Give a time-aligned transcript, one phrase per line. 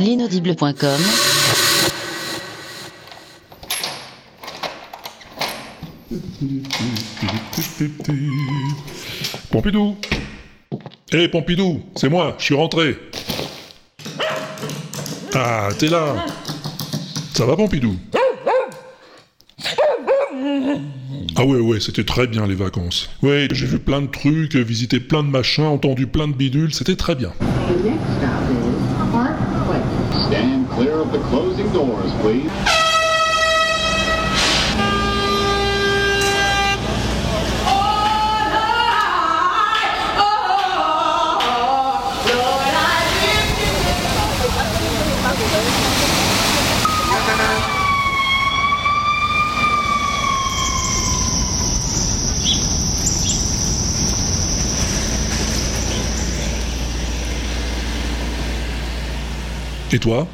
[0.00, 1.00] L'inaudible.com
[9.50, 9.96] Pompidou
[11.12, 12.96] Hé Pompidou, c'est moi, je suis rentré.
[15.34, 16.26] Ah, t'es là
[17.34, 17.96] Ça va Pompidou?
[21.36, 23.08] Ah ouais, ouais, c'était très bien les vacances.
[23.22, 26.96] Ouais, j'ai vu plein de trucs, visité plein de machins, entendu plein de bidules, c'était
[26.96, 27.32] très bien.
[27.68, 30.26] The next stop is Park Place.
[30.28, 32.87] Stand clear of the closing doors, please.
[59.92, 60.26] Et toi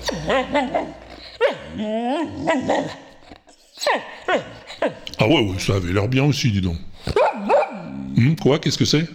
[5.18, 6.76] Ah ouais, ça avait l'air bien aussi, dis donc.
[8.16, 9.06] Hum, quoi, qu'est-ce que c'est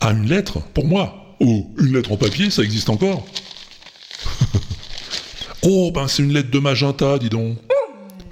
[0.00, 3.24] Ah, une lettre Pour moi Oh, une lettre en papier, ça existe encore
[5.62, 7.56] Oh, ben c'est une lettre de Magenta, dis donc.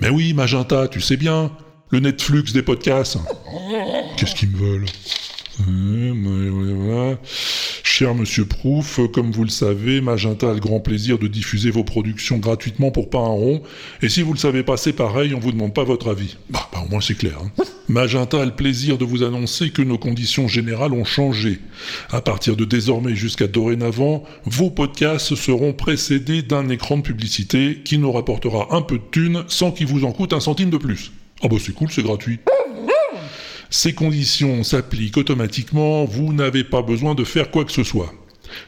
[0.00, 1.50] Mais oui, Magenta, tu sais bien,
[1.90, 3.18] le Netflix des podcasts.
[4.16, 4.86] Qu'est-ce qu'ils me veulent
[8.00, 11.84] Cher Monsieur Proof, comme vous le savez, Magenta a le grand plaisir de diffuser vos
[11.84, 13.62] productions gratuitement pour pas un rond.
[14.00, 16.38] Et si vous le savez pas, c'est pareil, on vous demande pas votre avis.
[16.48, 17.36] Bah, bah, au moins c'est clair.
[17.44, 17.50] hein.
[17.88, 21.58] Magenta a le plaisir de vous annoncer que nos conditions générales ont changé.
[22.10, 27.98] À partir de désormais jusqu'à dorénavant, vos podcasts seront précédés d'un écran de publicité qui
[27.98, 31.12] nous rapportera un peu de thunes sans qu'il vous en coûte un centime de plus.
[31.42, 32.38] Ah bah c'est cool, c'est gratuit.
[33.70, 38.12] Ces conditions s'appliquent automatiquement, vous n'avez pas besoin de faire quoi que ce soit.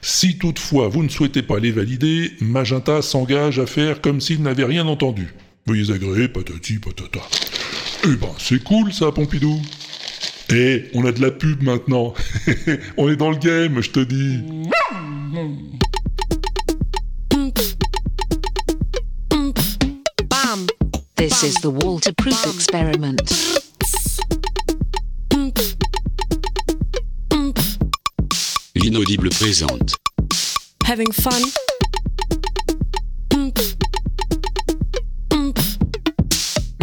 [0.01, 4.65] Si toutefois vous ne souhaitez pas les valider, Magenta s'engage à faire comme s'il n'avait
[4.65, 5.35] rien entendu.
[5.67, 7.21] Veuillez agréer, patati patata.
[8.05, 9.61] Eh ben, c'est cool ça, Pompidou.
[10.51, 12.15] Eh, on a de la pub maintenant.
[12.97, 14.39] on est dans le game, je te dis.
[21.17, 21.71] This is the
[22.55, 23.62] experiment.
[28.83, 29.95] L'inaudible présente.
[30.85, 31.31] Having fun.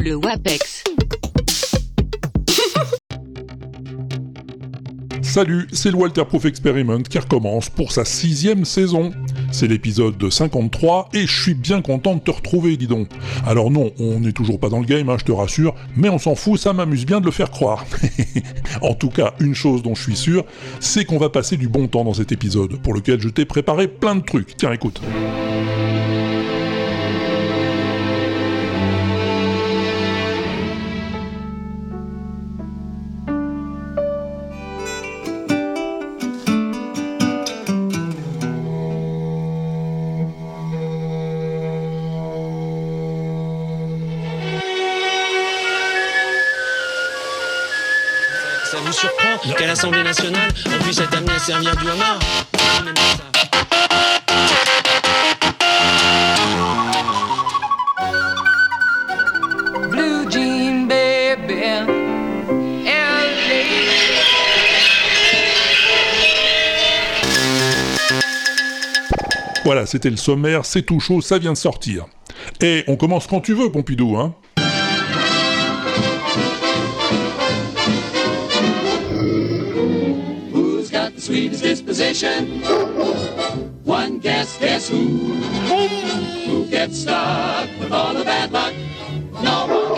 [0.02, 0.86] Le WAPEX.
[5.22, 9.12] Salut, c'est le Walter Proof Experiment qui recommence pour sa sixième saison.
[9.52, 13.10] C'est l'épisode de 53 et je suis bien content de te retrouver, dis donc.
[13.46, 16.20] Alors non, on n'est toujours pas dans le game, hein, je te rassure, mais on
[16.20, 17.86] s'en fout, ça m'amuse bien de le faire croire.
[18.82, 20.46] en tout cas, une chose dont je suis sûr,
[20.80, 23.88] c'est qu'on va passer du bon temps dans cet épisode, pour lequel je t'ai préparé
[23.88, 24.56] plein de trucs.
[24.58, 25.02] Tiens, écoute.
[48.70, 52.20] Ça vous surprend qu'à l'Assemblée nationale, on puisse être amené à servir du homard.
[59.90, 61.64] Blue Jean Baby.
[69.66, 72.06] Voilà, c'était le sommaire, c'est tout chaud, ça vient de sortir.
[72.62, 74.36] Et on commence quand tu veux, Pompidou, hein
[81.40, 82.62] Sweetest disposition?
[83.86, 85.08] One guess, guess who?
[86.46, 88.74] Who gets stuck with all the bad luck?
[89.42, 89.96] No one.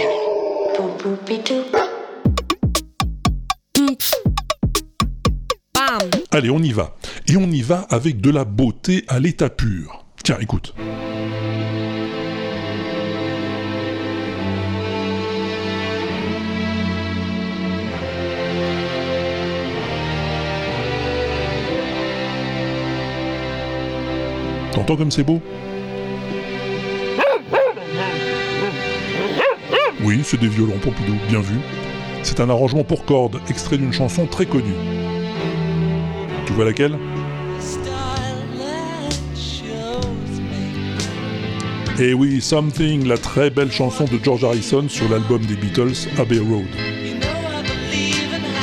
[5.73, 6.11] Bam!
[6.29, 6.95] Allez, on y va.
[7.27, 10.05] Et on y va avec de la beauté à l'état pur.
[10.23, 10.75] Tiens, écoute.
[24.97, 25.41] Comme c'est beau
[30.03, 31.55] Oui, c'est des violons, Pompidou, bien vu.
[32.23, 34.75] C'est un arrangement pour cordes, extrait d'une chanson très connue.
[36.45, 36.97] Tu vois laquelle?
[41.99, 46.39] Et oui, Something, la très belle chanson de George Harrison sur l'album des Beatles, Abbey
[46.39, 46.65] Road.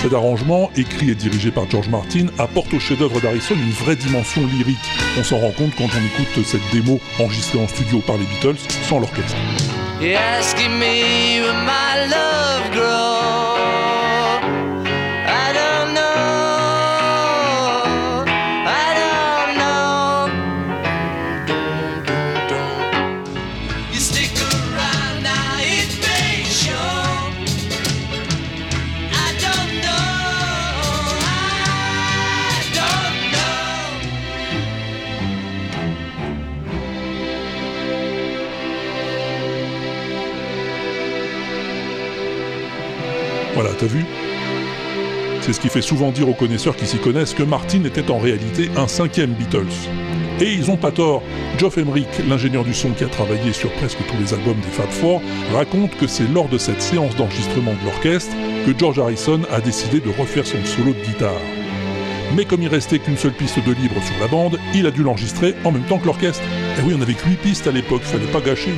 [0.02, 4.46] Cet arrangement, écrit et dirigé par George Martin, apporte au chef-d'œuvre d'Harrison une vraie dimension
[4.46, 4.97] lyrique.
[5.16, 8.58] On s'en rend compte quand on écoute cette démo enregistrée en studio par les Beatles
[8.82, 9.36] sans l'orchestre.
[43.78, 44.04] T'as vu?
[45.40, 48.18] C'est ce qui fait souvent dire aux connaisseurs qui s'y connaissent que Martin était en
[48.18, 49.66] réalité un cinquième Beatles.
[50.40, 51.22] Et ils ont pas tort.
[51.58, 54.90] Geoff Emerick, l'ingénieur du son qui a travaillé sur presque tous les albums des Fab
[54.90, 55.22] Four,
[55.54, 58.34] raconte que c'est lors de cette séance d'enregistrement de l'orchestre
[58.66, 61.40] que George Harrison a décidé de refaire son solo de guitare.
[62.36, 65.02] Mais comme il restait qu'une seule piste de libre sur la bande, il a dû
[65.02, 66.44] l'enregistrer en même temps que l'orchestre.
[66.78, 68.74] Et oui, on avait que 8 pistes à l'époque, fallait pas gâcher.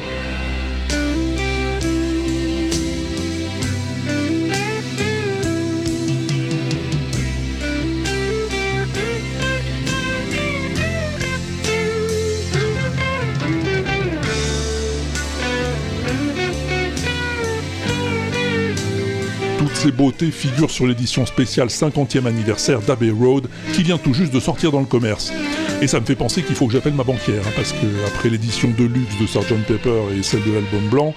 [19.80, 24.38] Ces beautés figurent sur l'édition spéciale 50e anniversaire d'Abbey Road qui vient tout juste de
[24.38, 25.32] sortir dans le commerce.
[25.80, 28.28] Et ça me fait penser qu'il faut que j'appelle ma banquière, hein, parce que après
[28.28, 31.14] l'édition de luxe de Sgt Pepper et celle de l'album blanc,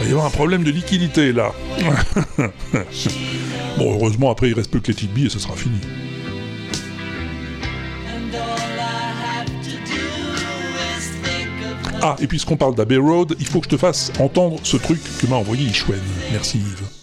[0.00, 1.52] il va y avoir un problème de liquidité là.
[3.78, 5.78] bon, heureusement, après il reste plus que les billes et ce sera fini.
[12.02, 14.98] Ah, et puisqu'on parle d'Abbey Road, il faut que je te fasse entendre ce truc
[15.20, 16.00] que m'a envoyé Ishwen.
[16.32, 17.01] Merci Yves.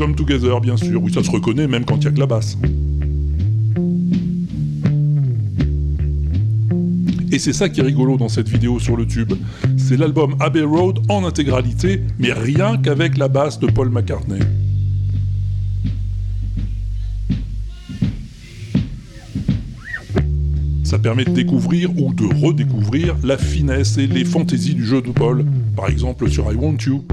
[0.00, 1.02] Comme Together, bien sûr.
[1.02, 2.56] Oui, ça se reconnaît même quand il y a que la basse.
[7.30, 9.34] Et c'est ça qui est rigolo dans cette vidéo sur le tube.
[9.76, 14.40] C'est l'album Abbey Road en intégralité, mais rien qu'avec la basse de Paul McCartney.
[20.82, 25.10] Ça permet de découvrir ou de redécouvrir la finesse et les fantaisies du jeu de
[25.10, 25.44] Paul,
[25.76, 27.04] par exemple sur I Want You.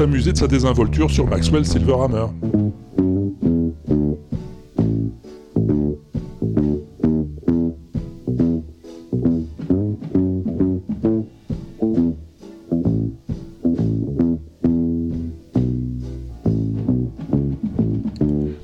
[0.00, 2.24] S'amuser de sa désinvolture sur Maxwell Silverhammer.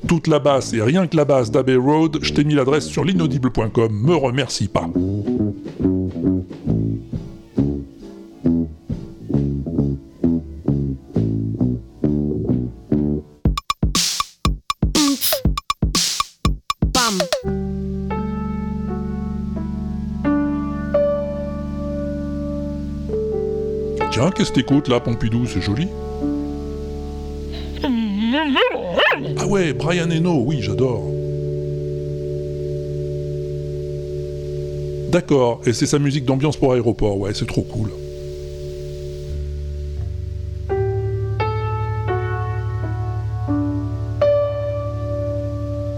[0.09, 3.05] Toute la basse et rien que la basse d'Abbey Road, je t'ai mis l'adresse sur
[3.05, 4.89] l'inaudible.com, me remercie pas.
[24.37, 25.89] Qu'est-ce que t'écoutes là, Pompidou, c'est joli.
[29.39, 31.03] Ah ouais, Brian Eno, oui, j'adore.
[35.11, 37.91] D'accord, et c'est sa musique d'ambiance pour aéroport, ouais, c'est trop cool.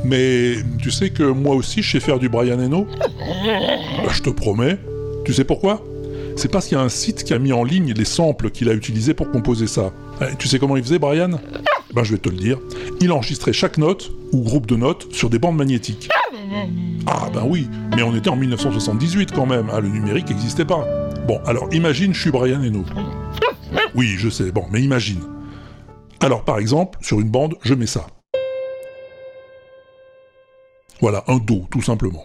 [0.04, 2.86] Mais tu sais que moi aussi je sais faire du Brian Eno?
[4.04, 4.78] Bah, Je te promets.
[5.24, 5.82] Tu sais pourquoi?
[6.38, 8.68] C'est parce qu'il y a un site qui a mis en ligne les samples qu'il
[8.68, 9.90] a utilisés pour composer ça.
[10.20, 11.30] Eh, tu sais comment il faisait Brian?
[11.92, 12.60] Ben je vais te le dire.
[13.00, 16.08] Il enregistrait chaque note, ou groupe de notes, sur des bandes magnétiques.
[17.08, 20.86] Ah ben oui, mais on était en 1978 quand même, hein, le numérique n'existait pas.
[21.26, 22.84] Bon, alors imagine je suis Brian Eno.
[23.96, 25.24] Oui, je sais, bon, mais imagine.
[26.20, 28.06] Alors par exemple, sur une bande, je mets ça.
[31.00, 32.22] Voilà, un Do, tout simplement.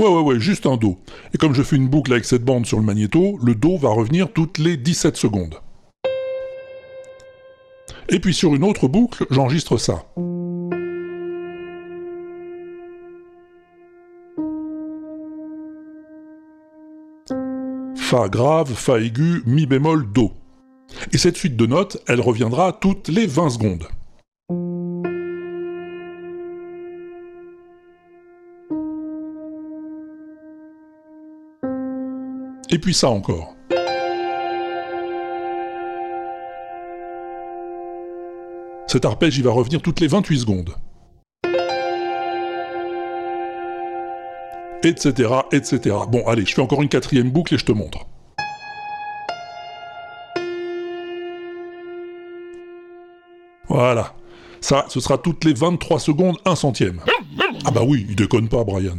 [0.00, 0.96] Ouais, ouais, ouais, juste un Do.
[1.34, 3.90] Et comme je fais une boucle avec cette bande sur le magnéto, le Do va
[3.90, 5.56] revenir toutes les 17 secondes.
[8.08, 10.06] Et puis sur une autre boucle, j'enregistre ça.
[17.94, 20.32] Fa grave, Fa aigu, Mi bémol, Do.
[21.12, 23.86] Et cette suite de notes, elle reviendra toutes les 20 secondes.
[32.72, 33.54] Et puis ça encore.
[38.86, 40.74] Cet arpège, il va revenir toutes les 28 secondes.
[44.82, 45.96] Etc, etc.
[46.08, 48.06] Bon, allez, je fais encore une quatrième boucle et je te montre.
[53.68, 54.14] Voilà.
[54.60, 57.00] Ça, ce sera toutes les 23 secondes, un centième.
[57.64, 58.98] Ah bah oui, il déconne pas, Brian.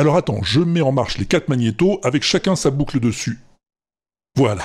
[0.00, 3.38] Alors attends, je mets en marche les quatre magnétos avec chacun sa boucle dessus.
[4.34, 4.64] Voilà.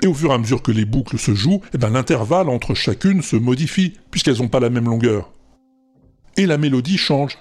[0.00, 2.74] Et au fur et à mesure que les boucles se jouent, eh ben, l'intervalle entre
[2.74, 5.32] chacune se modifie, puisqu'elles n'ont pas la même longueur.
[6.36, 7.36] Et la mélodie change.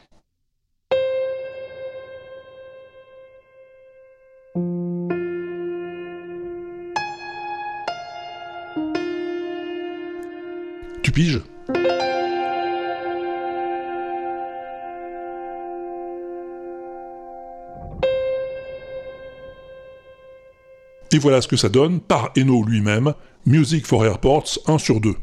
[21.12, 23.14] Et voilà ce que ça donne par Eno lui-même,
[23.46, 25.16] Music for Airports 1 sur 2.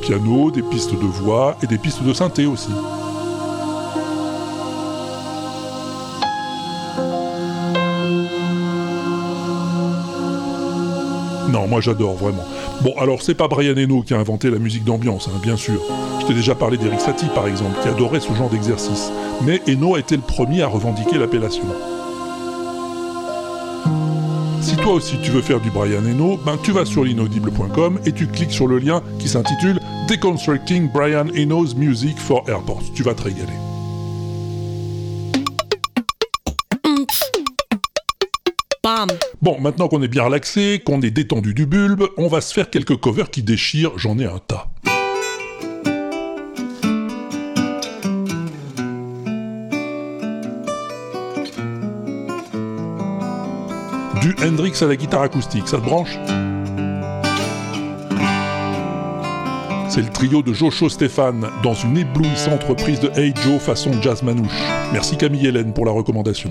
[0.00, 2.70] Piano, des pistes de voix et des pistes de synthé aussi.
[11.52, 12.44] Non, moi j'adore vraiment.
[12.82, 15.80] Bon, alors c'est pas Brian Eno qui a inventé la musique d'ambiance, hein, bien sûr.
[16.20, 19.10] Je t'ai déjà parlé d'Eric Satie par exemple, qui adorait ce genre d'exercice.
[19.44, 21.64] Mais Eno a été le premier à revendiquer l'appellation.
[24.60, 28.12] Si toi aussi tu veux faire du Brian Eno, ben tu vas sur l'inaudible.com et
[28.12, 29.80] tu cliques sur le lien qui s'intitule
[30.10, 32.92] Deconstructing Brian Eno's Music for Airports.
[32.96, 33.46] Tu vas te régaler.
[39.40, 42.70] Bon, maintenant qu'on est bien relaxé, qu'on est détendu du bulbe, on va se faire
[42.70, 44.66] quelques covers qui déchirent, j'en ai un tas.
[54.20, 56.18] Du Hendrix à la guitare acoustique, ça te branche?
[60.00, 64.58] Le trio de Joshua Stéphane dans une éblouissante reprise de Hey Joe façon jazz manouche.
[64.94, 66.48] Merci Camille Hélène pour la recommandation.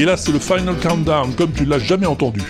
[0.00, 2.40] Et là, c'est le final countdown, comme tu l'as jamais entendu.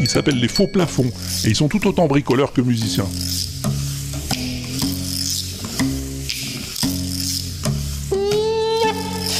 [0.00, 1.12] Ils s'appellent les faux plafonds,
[1.44, 3.06] et ils sont tout autant bricoleurs que musiciens.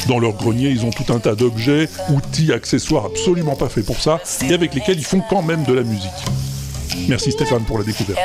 [0.07, 3.99] Dans leur grenier, ils ont tout un tas d'objets, outils, accessoires absolument pas faits pour
[4.01, 6.09] ça, et avec lesquels ils font quand même de la musique.
[7.07, 8.19] Merci Stéphane pour la découverte.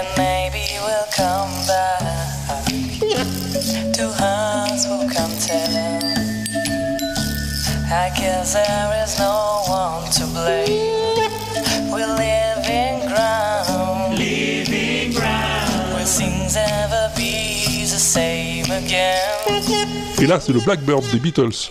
[20.20, 21.70] Et là, c'est le Blackbird des Beatles.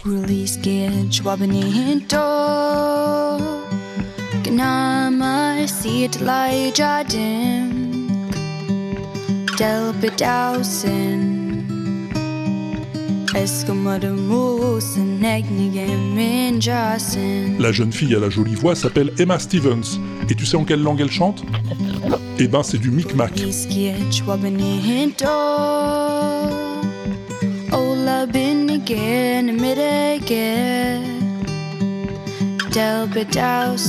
[17.60, 20.00] La jeune fille à la jolie voix s'appelle Emma Stevens.
[20.30, 21.44] Et tu sais en quelle langue elle chante?
[22.38, 23.34] Eh ben, c'est du micmac.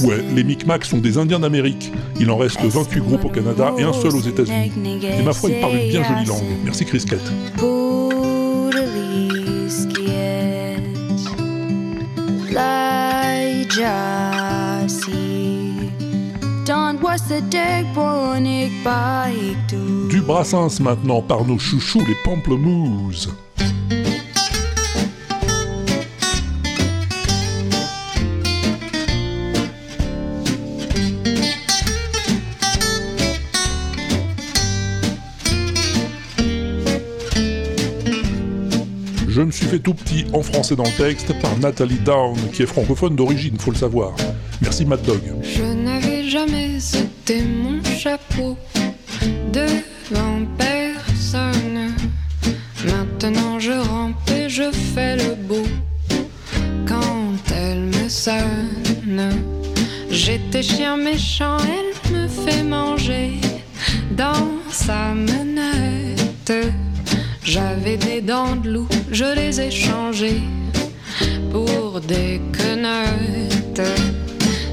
[0.05, 1.93] Ouais, les Micmacs sont des Indiens d'Amérique.
[2.21, 4.73] Il en reste 28 groupes au Canada et un seul aux États-Unis.
[5.19, 6.45] Et ma foi, ils parlent une bien jolie langue.
[6.65, 7.21] Merci Chris Kett.
[20.11, 23.29] Du Brassens maintenant par nos chouchous les Pamplemousses.
[39.47, 42.67] Me suis fait tout petit en français dans le texte par Nathalie Down, qui est
[42.67, 44.15] francophone d'origine, faut le savoir.
[44.61, 45.21] Merci Mad Dog.
[45.43, 48.57] Je n'avais jamais été mon chapeau
[49.53, 51.93] devant personne.
[52.85, 55.67] Maintenant je rampe et je fais le beau
[56.87, 59.31] quand elle me sonne.
[60.11, 63.35] J'étais chien méchant, elle me fait manger
[64.11, 66.53] dans sa menette.
[67.57, 70.43] J'avais des dents de loup, je les ai changées
[71.51, 73.89] pour des quenottes.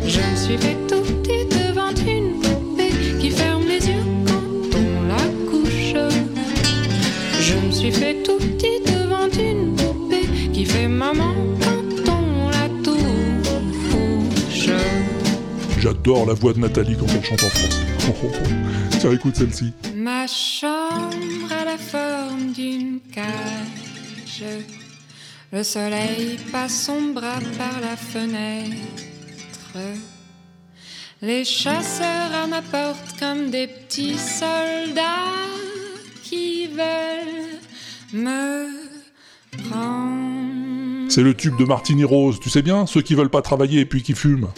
[0.06, 5.08] Je me suis fait tout petit devant une poupée qui ferme les yeux quand on
[5.08, 5.96] la couche.
[7.40, 12.68] Je me suis fait tout petit devant une poupée qui fait maman quand on la
[12.84, 14.72] touche.
[15.80, 17.80] J'adore la voix de Nathalie quand elle chante en français.
[18.10, 18.48] Oh, oh, oh.
[19.00, 19.72] Tiens, écoute celle-ci.
[19.96, 20.73] Ma chambre
[25.52, 29.78] Le soleil passe son bras par la fenêtre.
[31.22, 35.02] Les chasseurs à ma porte comme des petits soldats
[36.24, 37.60] qui veulent
[38.14, 38.68] me
[39.70, 41.12] prendre.
[41.12, 43.86] C'est le tube de Martini Rose, tu sais bien, ceux qui veulent pas travailler et
[43.86, 44.50] puis qui fument.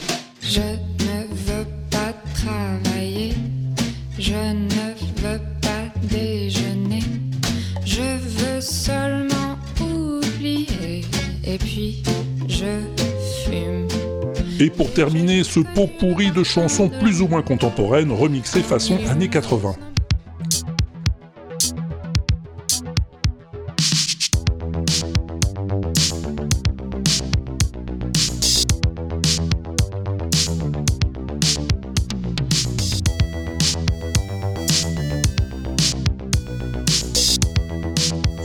[14.76, 19.76] Pour terminer, ce pot pourri de chansons plus ou moins contemporaines remixées façon années 80.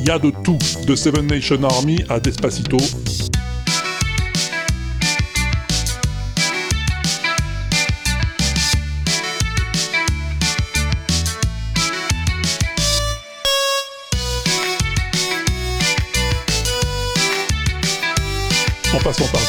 [0.00, 2.78] Il y a de tout, de Seven Nation Army à Despacito,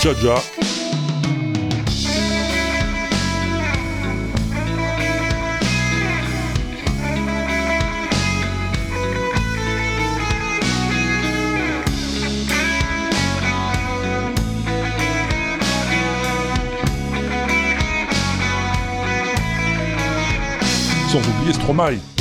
[0.03, 0.35] par Jaja.
[21.09, 22.20] Sans oublier Stromae.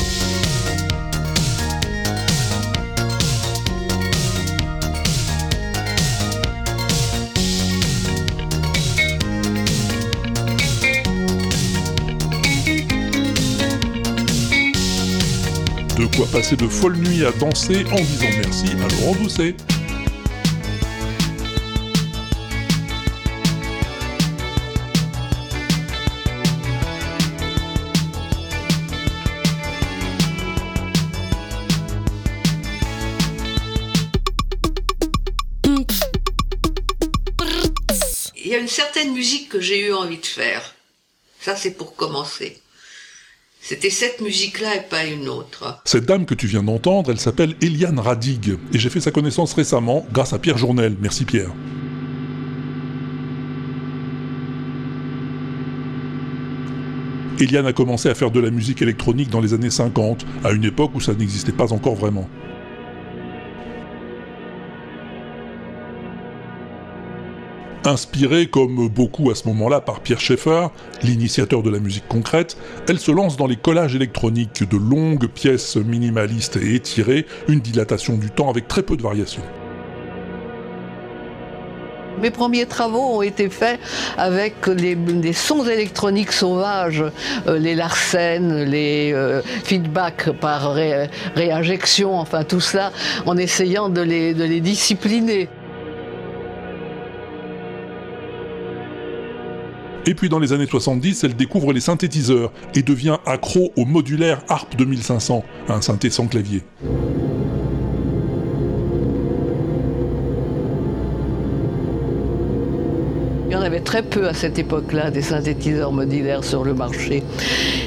[16.27, 19.57] Passer de folles nuits à danser en disant merci à Laurent Doucet.
[38.37, 40.75] Il y a une certaine musique que j'ai eu envie de faire.
[41.41, 42.61] Ça, c'est pour commencer.
[43.71, 45.81] C'était cette musique-là et pas une autre.
[45.85, 49.53] Cette dame que tu viens d'entendre, elle s'appelle Eliane Radig, et j'ai fait sa connaissance
[49.53, 50.97] récemment grâce à Pierre Journel.
[51.01, 51.53] Merci Pierre.
[57.39, 60.65] Eliane a commencé à faire de la musique électronique dans les années 50, à une
[60.65, 62.29] époque où ça n'existait pas encore vraiment.
[67.85, 70.67] Inspirée comme beaucoup à ce moment-là par Pierre Schaeffer,
[71.03, 75.77] l'initiateur de la musique concrète, elle se lance dans les collages électroniques de longues pièces
[75.77, 79.43] minimalistes et étirées, une dilatation du temps avec très peu de variations.
[82.21, 83.81] Mes premiers travaux ont été faits
[84.19, 87.03] avec les, sons électroniques sauvages,
[87.47, 92.93] euh, les Larsen, les euh, feedbacks par ré- réinjection, enfin tout ça,
[93.25, 95.49] en essayant de les discipliner.
[100.07, 104.43] Et puis dans les années 70, elle découvre les synthétiseurs et devient accro au modulaire
[104.49, 106.63] Harp 2500, un synthé sans clavier.
[113.81, 117.23] Très peu à cette époque-là, des synthétiseurs modulaires sur le marché.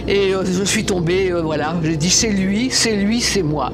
[0.07, 3.71] Et euh, je suis tombée, euh, voilà, j'ai dit c'est lui, c'est lui, c'est moi.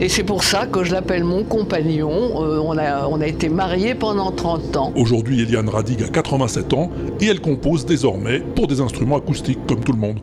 [0.00, 2.42] Et c'est pour ça que je l'appelle mon compagnon.
[2.42, 4.92] Euh, on, a, on a été mariés pendant 30 ans.
[4.96, 6.90] Aujourd'hui, Eliane Radig a 87 ans
[7.20, 10.20] et elle compose désormais pour des instruments acoustiques comme tout le monde.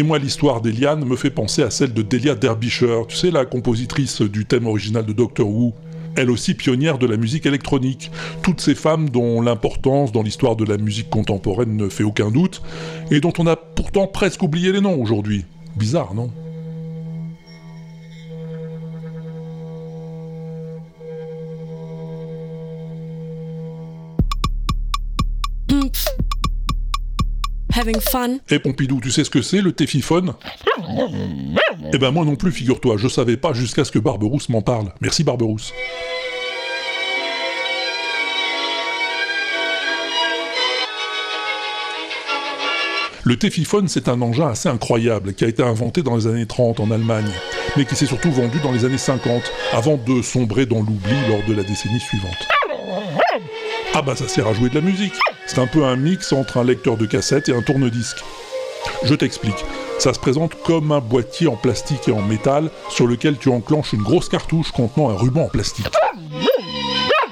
[0.00, 3.44] Et moi, l'histoire d'Eliane me fait penser à celle de Delia Derbyshire, tu sais, la
[3.44, 5.74] compositrice du thème original de Doctor Who.
[6.16, 8.10] Elle aussi pionnière de la musique électronique.
[8.40, 12.62] Toutes ces femmes dont l'importance dans l'histoire de la musique contemporaine ne fait aucun doute,
[13.10, 15.44] et dont on a pourtant presque oublié les noms aujourd'hui.
[15.76, 16.30] Bizarre, non?
[27.80, 28.40] Having.
[28.50, 30.34] Eh Pompidou, tu sais ce que c'est le téfiphone
[31.94, 34.92] Eh ben moi non plus, figure-toi, je savais pas jusqu'à ce que Barberousse m'en parle.
[35.00, 35.72] Merci Barberousse.
[43.24, 46.80] Le téfiphone, c'est un engin assez incroyable qui a été inventé dans les années 30
[46.80, 47.30] en Allemagne,
[47.78, 51.42] mais qui s'est surtout vendu dans les années 50, avant de sombrer dans l'oubli lors
[51.48, 52.48] de la décennie suivante.
[53.94, 55.14] Ah bah ça sert à jouer de la musique.
[55.46, 58.22] C'est un peu un mix entre un lecteur de cassette et un tourne-disque.
[59.04, 59.64] Je t'explique.
[59.98, 63.92] Ça se présente comme un boîtier en plastique et en métal sur lequel tu enclenches
[63.92, 65.86] une grosse cartouche contenant un ruban en plastique.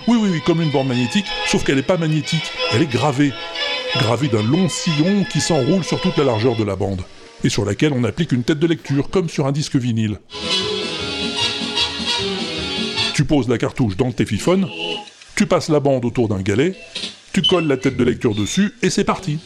[0.07, 3.33] Oui, oui, oui, comme une borne magnétique, sauf qu'elle n'est pas magnétique, elle est gravée.
[3.94, 7.03] Gravée d'un long sillon qui s'enroule sur toute la largeur de la bande,
[7.44, 10.18] et sur laquelle on applique une tête de lecture, comme sur un disque vinyle.
[13.14, 14.66] Tu poses la cartouche dans le téfiphone,
[15.37, 16.75] tu passes la bande autour d'un galet,
[17.40, 19.38] tu colles la tête de lecture dessus, et c'est parti.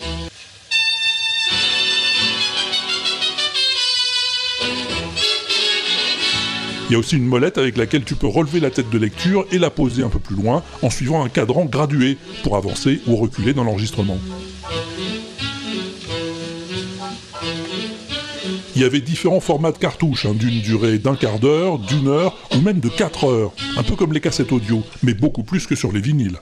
[6.89, 9.45] Il y a aussi une molette avec laquelle tu peux relever la tête de lecture
[9.53, 13.17] et la poser un peu plus loin en suivant un cadran gradué pour avancer ou
[13.17, 14.19] reculer dans l'enregistrement.
[18.75, 22.39] Il y avait différents formats de cartouches, hein, d'une durée d'un quart d'heure, d'une heure
[22.57, 25.75] ou même de 4 heures, un peu comme les cassettes audio, mais beaucoup plus que
[25.75, 26.39] sur les vinyles.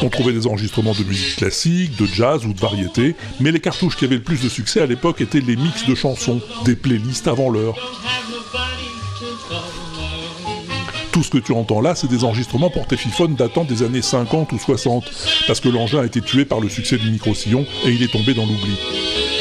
[0.00, 3.96] On trouvait des enregistrements de musique classique, de jazz ou de variété, mais les cartouches
[3.96, 7.26] qui avaient le plus de succès à l'époque étaient les mix de chansons, des playlists
[7.26, 7.74] avant l'heure.
[11.10, 14.52] Tout ce que tu entends là, c'est des enregistrements pour téléphone datant des années 50
[14.52, 15.04] ou 60,
[15.48, 18.34] parce que l'engin a été tué par le succès du micro-sillon et il est tombé
[18.34, 18.76] dans l'oubli.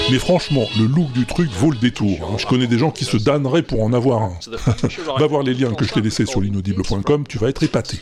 [0.10, 2.18] Mais franchement, le look du truc vaut le détour.
[2.32, 2.38] hein.
[2.40, 4.40] Je connais des gens qui se damneraient pour en avoir un.
[5.20, 8.00] Va voir les liens que je t'ai laissés sur l'inaudible.com, tu vas être épaté.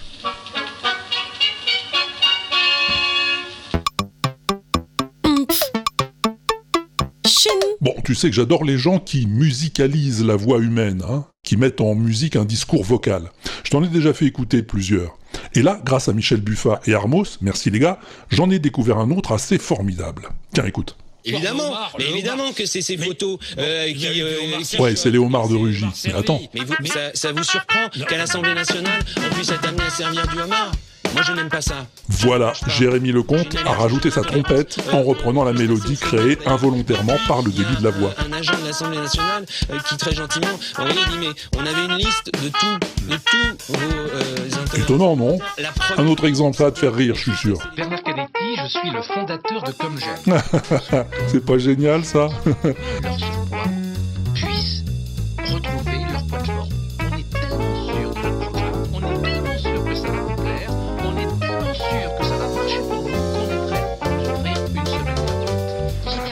[7.86, 11.82] Bon, tu sais que j'adore les gens qui musicalisent la voix humaine, hein, qui mettent
[11.82, 13.30] en musique un discours vocal.
[13.64, 15.16] Je t'en ai déjà fait écouter plusieurs.
[15.54, 18.00] Et là, grâce à Michel Buffat et Armos, merci les gars,
[18.32, 20.30] j'en ai découvert un autre assez formidable.
[20.52, 20.98] Tiens, écoute.
[21.28, 24.22] Évidemment, mais évidemment que c'est ces photos euh, qui.
[24.22, 25.86] euh, Ouais, c'est Léomar de Rugy.
[26.06, 29.68] Mais attends, Mais, vous- mais ça, ça vous surprend qu'à l'Assemblée nationale, on puisse être
[29.68, 30.72] amené à servir du homard
[31.16, 31.76] Moi, je n'aime pas ça.
[32.10, 37.52] voilà, Jérémy Lecomte a rajouté sa trompette en reprenant la mélodie créée involontairement par le
[37.52, 38.14] début de la voix.
[38.18, 42.26] Un agent de l'Assemblée nationale euh, qui très gentiment, dit mais on avait une liste
[42.34, 43.80] de tout, de tous vos
[44.14, 44.36] euh.
[44.78, 45.38] Étonnant, non
[45.98, 47.60] Un autre exemple, ça va te faire rire, je suis sûr.
[47.78, 51.06] Bernard Canetti, je suis le fondateur de Comme J'aime.
[51.28, 52.28] C'est pas génial, ça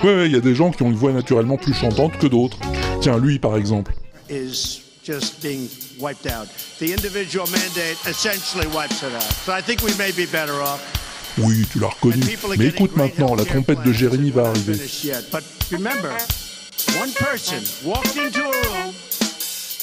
[0.04, 2.28] Ouais, ouais, il y a des gens qui ont une voix naturellement plus chantante que
[2.28, 2.58] d'autres.
[3.02, 3.94] Tiens, lui, par exemple.
[4.30, 6.48] is just being wiped out.
[6.80, 9.22] The individual mandate essentially wipes it out.
[9.46, 10.82] So I think we may be better off.
[11.38, 12.22] Oui, tu l'as reconnu.
[12.58, 14.78] Mais écoute maintenant, la trompette de Jérémy va arriver.
[15.32, 16.12] But remember,
[17.00, 18.94] one person walked into a room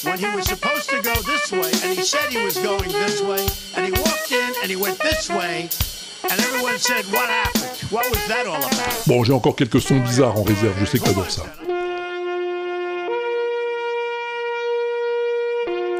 [0.03, 3.21] when he was supposed to go this way, and he said he was going this
[3.21, 5.69] way, and he walked in and he went this way,
[9.07, 11.43] Bon, j'ai encore quelques sons bizarres en réserve, je sais que t'adores ça.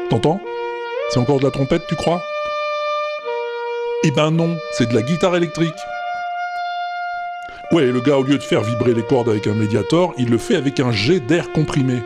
[0.08, 0.40] T'entends?
[1.10, 2.22] C'est encore de la trompette, tu crois?
[4.04, 5.74] Eh ben non, c'est de la guitare électrique.
[7.70, 10.38] Ouais, le gars, au lieu de faire vibrer les cordes avec un médiator, il le
[10.38, 12.02] fait avec un jet d'air comprimé.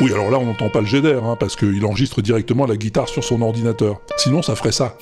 [0.00, 2.76] Oui, alors là, on n'entend pas le jet d'air, hein, parce qu'il enregistre directement la
[2.76, 4.00] guitare sur son ordinateur.
[4.16, 4.94] Sinon, ça ferait ça.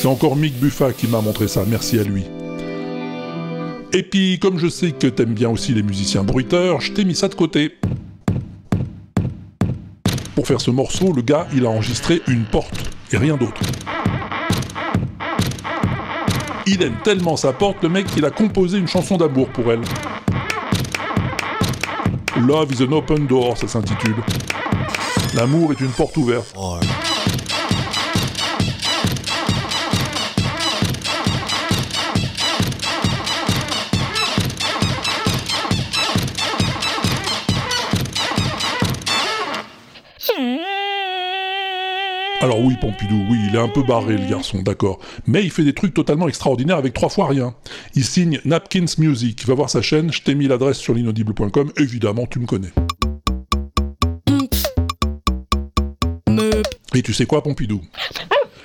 [0.00, 2.22] C'est encore Mick Buffa qui m'a montré ça, merci à lui.
[3.92, 7.16] Et puis, comme je sais que t'aimes bien aussi les musiciens bruiteurs, je t'ai mis
[7.16, 7.76] ça de côté.
[10.36, 12.78] Pour faire ce morceau, le gars, il a enregistré une porte,
[13.10, 13.60] et rien d'autre.
[16.68, 19.82] Il aime tellement sa porte, le mec, qu'il a composé une chanson d'amour pour elle.
[22.40, 24.14] Love is an open door, ça s'intitule.
[25.34, 26.54] L'amour est une porte ouverte.
[42.48, 45.00] Alors oui, Pompidou, oui, il est un peu barré le garçon, d'accord.
[45.26, 47.54] Mais il fait des trucs totalement extraordinaires avec trois fois rien.
[47.94, 52.24] Il signe Napkins Music, va voir sa chaîne, je t'ai mis l'adresse sur l'inaudible.com, évidemment
[52.24, 52.70] tu me connais.
[56.94, 57.82] Et tu sais quoi, Pompidou?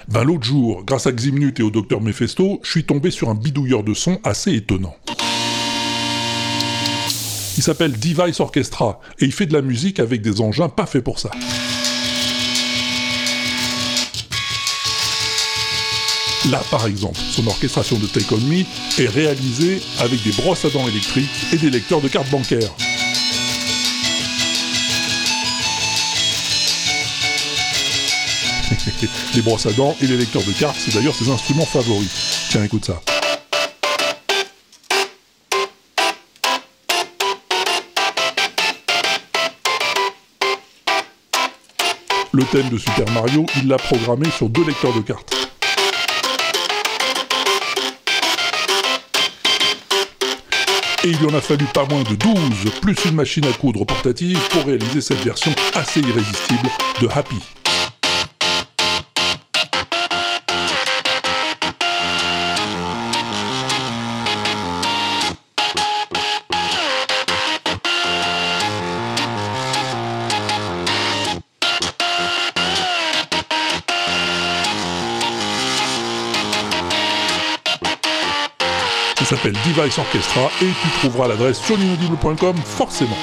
[0.07, 3.35] Ben l'autre jour, grâce à Ximnut et au docteur Mephesto, je suis tombé sur un
[3.35, 4.95] bidouilleur de son assez étonnant.
[7.57, 11.03] Il s'appelle Device Orchestra, et il fait de la musique avec des engins pas faits
[11.03, 11.31] pour ça.
[16.49, 20.85] Là, par exemple, son orchestration de Take On est réalisée avec des brosses à dents
[20.89, 22.69] électriques et des lecteurs de cartes bancaires.
[29.35, 32.09] les brosses à dents et les lecteurs de cartes, c'est d'ailleurs ses instruments favoris.
[32.49, 33.01] Tiens, écoute ça.
[42.33, 45.42] Le thème de Super Mario, il l'a programmé sur deux lecteurs de cartes.
[51.05, 53.85] Et il lui en a fallu pas moins de 12, plus une machine à coudre
[53.85, 56.69] portative pour réaliser cette version assez irrésistible
[57.01, 57.62] de Happy.
[79.43, 83.17] S'appelle Device Orchestra et tu trouveras l'adresse sur l'inaudible.com forcément.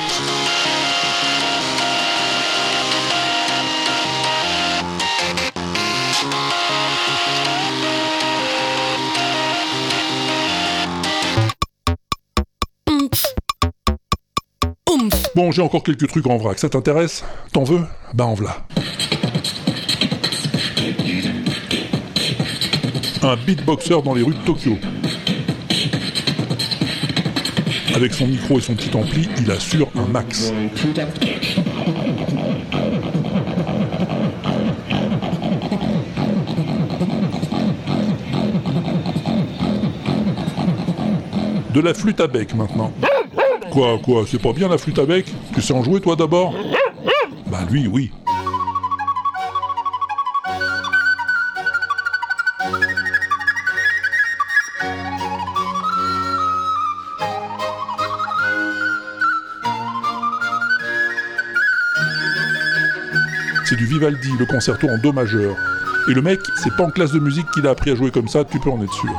[15.36, 17.24] Bon, j'ai encore quelques trucs en vrac, ça t'intéresse?
[17.52, 17.80] T'en veux?
[18.12, 18.66] Bah en v'là.
[23.22, 24.76] Un beatboxer dans les rues de Tokyo.
[27.94, 30.52] Avec son micro et son petit ampli, il assure un max.
[41.72, 42.92] De la flûte à bec maintenant.
[43.70, 45.26] Quoi, quoi, c'est pas bien la flûte à bec?
[45.54, 46.54] Tu sais en jouer toi d'abord?
[47.46, 48.10] Bah lui, oui.
[63.90, 65.56] Vivaldi, le concerto en Do majeur.
[66.08, 68.28] Et le mec, c'est pas en classe de musique qu'il a appris à jouer comme
[68.28, 69.10] ça, tu peux en être sûr.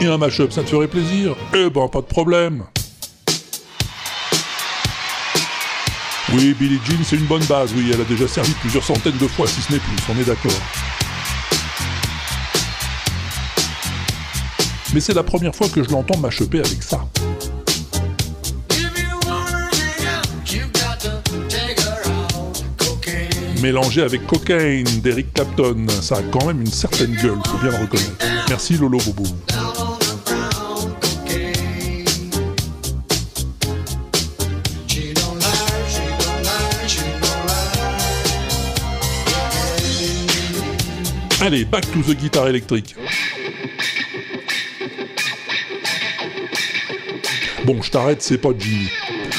[0.00, 1.34] Et un mashup, ça te ferait plaisir?
[1.52, 2.62] Eh ben, pas de problème.
[6.32, 9.26] Oui, Billie Jean, c'est une bonne base, oui, elle a déjà servi plusieurs centaines de
[9.26, 10.52] fois, si ce n'est plus, on est d'accord.
[14.94, 17.06] Mais c'est la première fois que je l'entends m'achoper avec ça.
[23.60, 27.82] Mélangé avec Cocaine d'Eric Clapton, ça a quand même une certaine gueule, faut bien le
[27.82, 28.24] reconnaître.
[28.48, 29.24] Merci Lolo Bobo.
[41.40, 42.96] Allez, back to the guitare électrique.
[47.68, 48.88] Bon, je t'arrête, c'est pas Jimmy.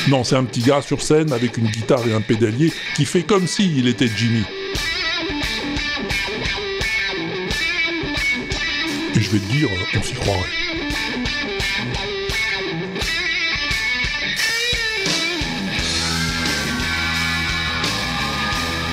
[0.07, 3.23] Non, c'est un petit gars sur scène avec une guitare et un pédalier qui fait
[3.23, 4.43] comme s'il était Jimmy.
[9.15, 10.41] Et je vais te dire, on s'y croirait.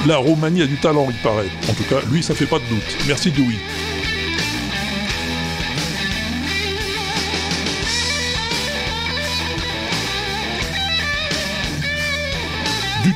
[0.07, 1.51] La Roumanie a du talent, il paraît.
[1.69, 2.97] En tout cas, lui, ça fait pas de doute.
[3.07, 3.57] Merci Dewey.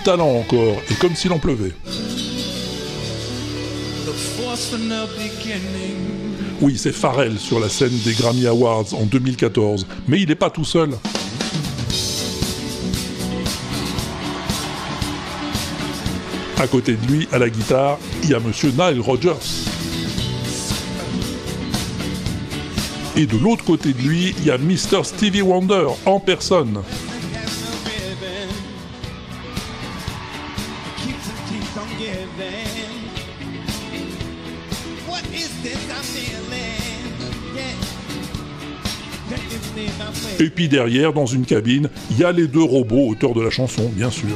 [0.04, 1.72] Talent encore, et comme s'il en pleuvait.
[6.60, 10.50] Oui, c'est Pharrell sur la scène des Grammy Awards en 2014, mais il n'est pas
[10.50, 10.90] tout seul.
[16.58, 19.32] À côté de lui, à la guitare, il y a monsieur Nile Rodgers.
[23.16, 25.04] Et de l'autre côté de lui, il y a Mr.
[25.04, 26.82] Stevie Wonder en personne.
[40.40, 43.50] Et puis derrière, dans une cabine, il y a les deux robots auteurs de la
[43.50, 44.30] chanson, bien sûr.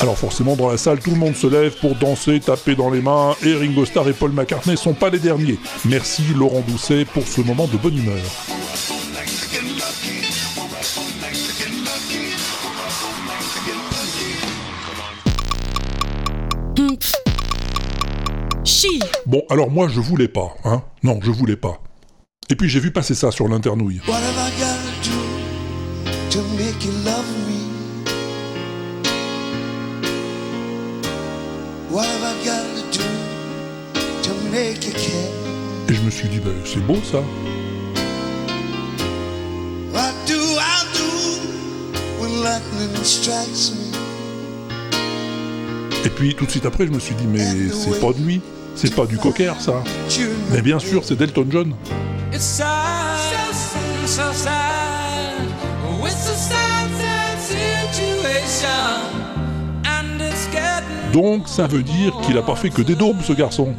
[0.00, 3.00] Alors forcément dans la salle tout le monde se lève pour danser, taper dans les
[3.00, 5.58] mains et Ringo Starr et Paul McCartney sont pas les derniers.
[5.84, 8.57] Merci Laurent Doucet pour ce moment de bonne humeur.
[19.28, 21.82] Bon alors moi je voulais pas, hein Non je voulais pas.
[22.48, 24.00] Et puis j'ai vu passer ça sur l'internouille.
[35.90, 37.22] Et je me suis dit, ben, c'est beau ça.
[39.92, 41.04] What do I do
[42.18, 43.92] when lightning strikes me?
[46.06, 48.40] Et puis tout de suite après, je me suis dit, mais c'est pas de lui.
[48.80, 49.82] C'est pas du cocker ça.
[50.52, 51.74] Mais bien sûr, c'est Delton John.
[61.12, 63.74] Donc ça veut dire qu'il a pas fait que des daubes ce garçon.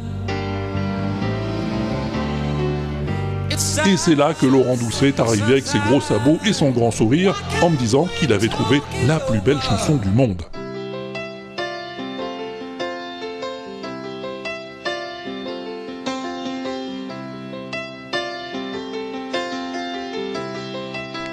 [3.86, 6.90] Et c'est là que Laurent Doucet est arrivé avec ses gros sabots et son grand
[6.90, 10.42] sourire en me disant qu'il avait trouvé la plus belle chanson du monde.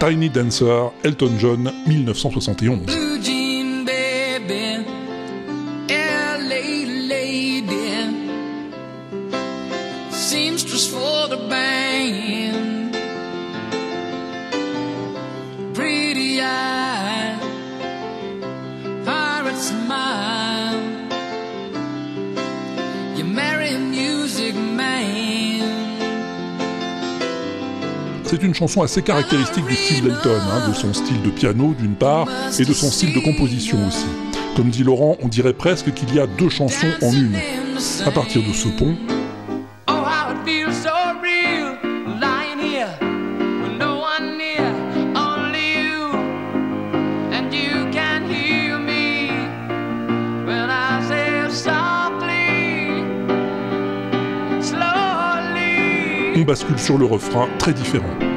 [0.08, 3.07] Tiny Dancer, Elton John, 1971.
[28.68, 32.28] Chanson assez caractéristique du style d'Elton, hein, de son style de piano d'une part,
[32.60, 34.08] et de son style de composition aussi.
[34.58, 37.38] Comme dit Laurent, on dirait presque qu'il y a deux chansons en une.
[38.06, 38.98] À partir de ce pont,
[39.90, 39.94] Oh,
[56.36, 58.37] on bascule sur le refrain très différent.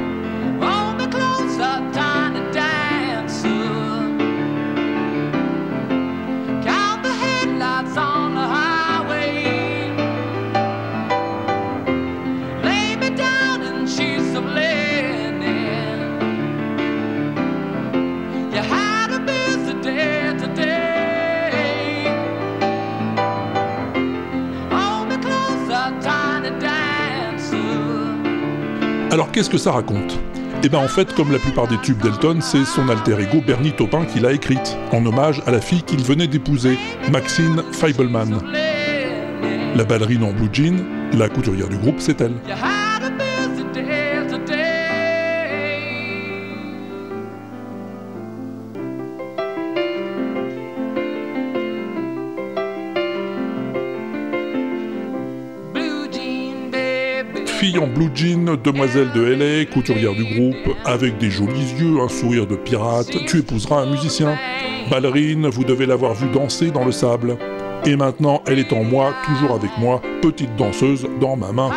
[29.11, 30.17] Alors qu'est-ce que ça raconte?
[30.63, 33.73] Eh ben en fait, comme la plupart des tubes d'Elton, c'est son alter ego Bernie
[33.73, 36.79] Taupin qui l'a écrite, en hommage à la fille qu'il venait d'épouser,
[37.11, 38.39] Maxine Feibelman.
[39.75, 42.35] La ballerine en blue jean, la couturière du groupe, c'est elle.
[57.79, 62.45] En blue jean, demoiselle de LA, couturière du groupe, avec des jolis yeux, un sourire
[62.45, 64.37] de pirate, tu épouseras un musicien.
[64.89, 67.37] Ballerine, vous devez l'avoir vue danser dans le sable.
[67.85, 71.71] Et maintenant, elle est en moi, toujours avec moi, petite danseuse dans ma main.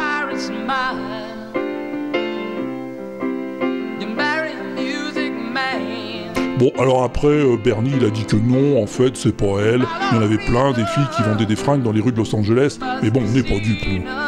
[6.59, 9.85] Bon, alors après, euh, Bernie, il a dit que non, en fait, c'est pas elle.
[10.11, 12.19] Il y en avait plein, des filles qui vendaient des fringues dans les rues de
[12.19, 12.79] Los Angeles.
[13.03, 14.24] Mais bon, on n'est pas dupes, nous.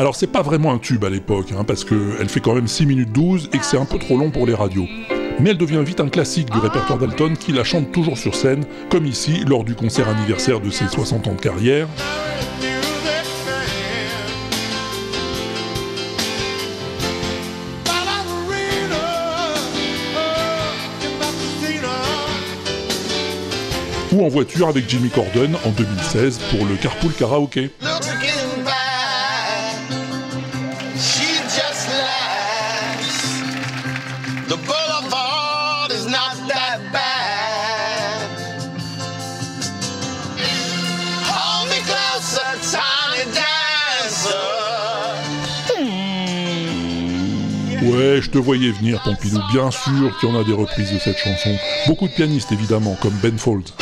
[0.00, 2.86] Alors c'est pas vraiment un tube à l'époque, hein, parce qu'elle fait quand même 6
[2.86, 4.86] minutes 12 et que c'est un peu trop long pour les radios.
[5.38, 8.64] Mais elle devient vite un classique du répertoire d'Elton qui la chante toujours sur scène,
[8.88, 11.86] comme ici lors du concert anniversaire de ses 60 ans de carrière.
[24.12, 27.70] Ou en voiture avec Jimmy Corden en 2016 pour le Carpool Karaoke.
[48.00, 49.42] Ouais, je te voyais venir, Pompidou.
[49.52, 51.54] Bien sûr qu'il y en a des reprises de cette chanson.
[51.86, 53.74] Beaucoup de pianistes, évidemment, comme Ben Folds.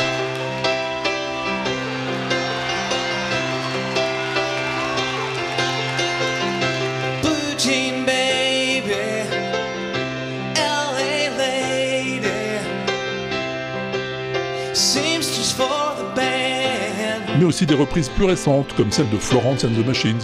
[17.39, 20.19] Mais aussi des reprises plus récentes, comme celle de Florence and the Machines.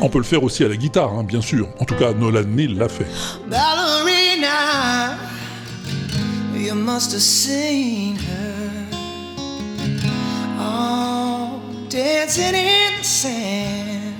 [0.00, 1.68] On peut le faire aussi à la guitare, hein, bien sûr.
[1.78, 3.06] En tout cas, Nolan Neal l'a fait.
[3.48, 5.16] Ballerina,
[6.54, 8.86] you must have seen her.
[10.58, 14.16] Oh, dancing in the sand.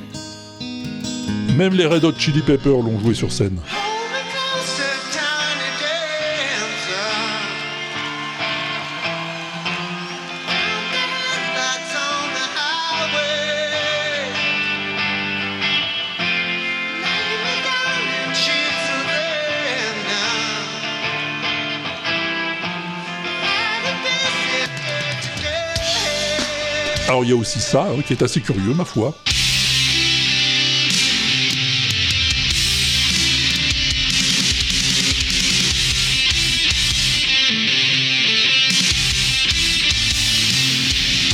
[1.57, 3.59] Même les Red Hot Chili Peppers l'ont joué sur scène.
[27.27, 29.13] Il y a aussi ça, hein, qui est assez curieux, ma foi.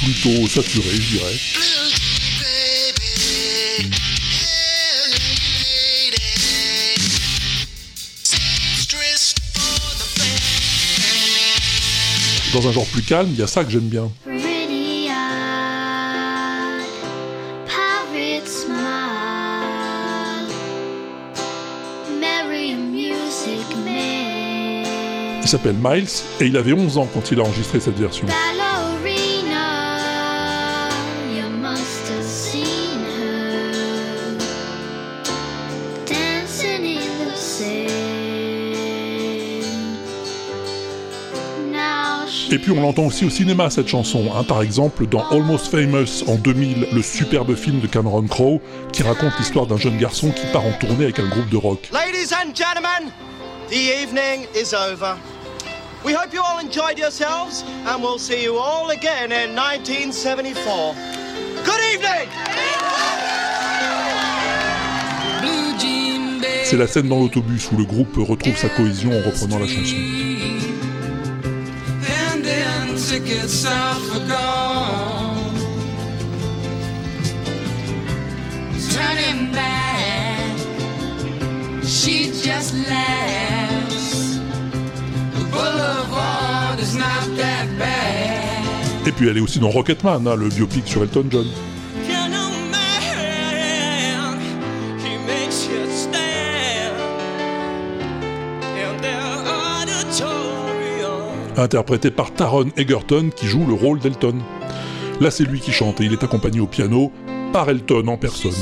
[0.02, 1.38] Plutôt saturé, je dirais.
[12.54, 14.10] Dans un genre plus calme, il y a ça que j'aime bien.
[25.52, 26.08] S'appelle Miles
[26.40, 28.26] et il avait 11 ans quand il a enregistré cette version.
[42.50, 46.22] Et puis on l'entend aussi au cinéma cette chanson, hein, par exemple dans Almost Famous
[46.28, 50.46] en 2000, le superbe film de Cameron Crowe qui raconte l'histoire d'un jeune garçon qui
[50.46, 51.90] part en tournée avec un groupe de rock.
[51.92, 53.12] Ladies and gentlemen,
[53.68, 55.16] the evening is over.
[56.04, 60.94] We hope you all enjoyed yourselves, and we'll see you all again in 1974.
[61.64, 62.28] Good evening!
[66.64, 69.96] C'est la scène dans l'autobus où le groupe retrouve sa cohésion en reprenant la chanson.
[81.84, 83.52] She just laughs.
[89.06, 91.46] Et puis elle est aussi dans Rocketman, hein, le biopic sur Elton John.
[101.56, 104.38] Interprété par Taron Egerton qui joue le rôle d'Elton.
[105.20, 107.12] Là c'est lui qui chante et il est accompagné au piano
[107.52, 108.52] par Elton en personne.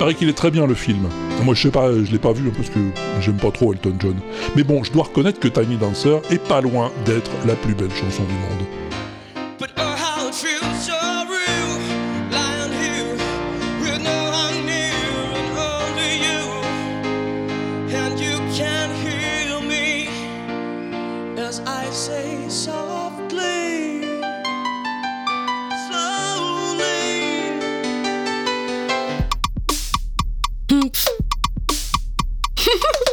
[0.00, 1.10] Paraît qu'il est très bien le film.
[1.44, 2.78] Moi je sais pas, je l'ai pas vu hein, parce que
[3.20, 4.16] j'aime pas trop Elton John.
[4.56, 7.90] Mais bon, je dois reconnaître que Tiny Dancer est pas loin d'être la plus belle
[7.90, 8.79] chanson du monde.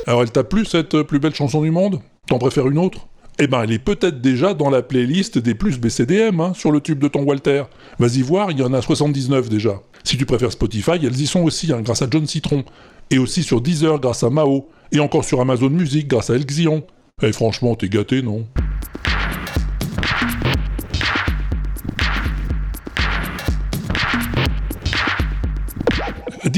[0.08, 2.00] Alors elle t'a plu cette euh, plus belle chanson du monde?
[2.28, 3.08] T'en préfères une autre?
[3.40, 6.80] Eh ben elle est peut-être déjà dans la playlist des plus BCDM hein, sur le
[6.80, 7.64] tube de ton Walter.
[8.00, 9.82] Vas-y voir, il y en a 79 déjà.
[10.06, 12.64] Si tu préfères Spotify, elles y sont aussi hein, grâce à John Citron.
[13.12, 14.70] Et aussi sur Deezer grâce à Mao.
[14.94, 16.84] Et encore sur Amazon Music grâce à El Xion.
[17.22, 18.46] Eh franchement, t'es gâté, non?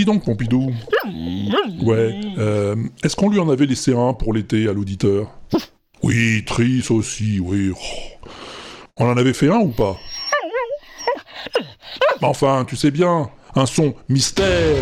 [0.09, 0.71] Donc, Pompidou.
[1.83, 2.19] Ouais.
[2.39, 5.27] euh, Est-ce qu'on lui en avait laissé un pour l'été à l'auditeur
[6.03, 7.71] Oui, Trice aussi, oui.
[7.73, 8.27] Oh.
[8.97, 9.97] On en avait fait un ou pas
[12.21, 14.75] Mais Enfin, tu sais bien, un son mystère.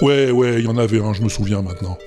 [0.00, 1.98] Ouais, ouais, il y en avait un, je me souviens maintenant.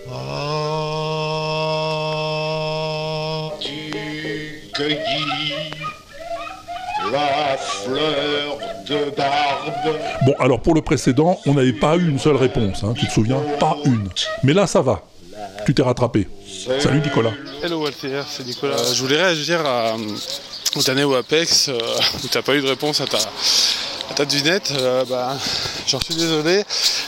[4.73, 4.97] cueilli
[7.13, 8.57] la fleur
[8.87, 9.97] de barbe.
[10.25, 13.11] Bon, alors pour le précédent, on n'avait pas eu une seule réponse, hein, tu te
[13.11, 13.39] souviens?
[13.59, 14.09] Pas une.
[14.43, 15.03] Mais là, ça va.
[15.65, 16.27] Tu t'es rattrapé.
[16.79, 17.31] Salut Nicolas.
[17.61, 18.75] Hello Walter, c'est Nicolas.
[18.75, 19.95] Euh, je voulais réagir à,
[20.75, 21.77] au dernier au Apex euh,
[22.23, 24.71] où t'as pas eu de réponse à ta, à ta devinette.
[24.77, 25.35] Euh, bah,
[25.87, 26.63] J'en suis désolé.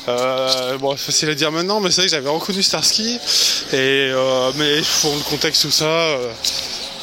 [0.08, 3.16] Euh, bon, c'est facile à dire maintenant, mais c'est vrai que j'avais reconnu Starsky.
[3.74, 6.18] Et, euh, mais pour le contexte tout ça,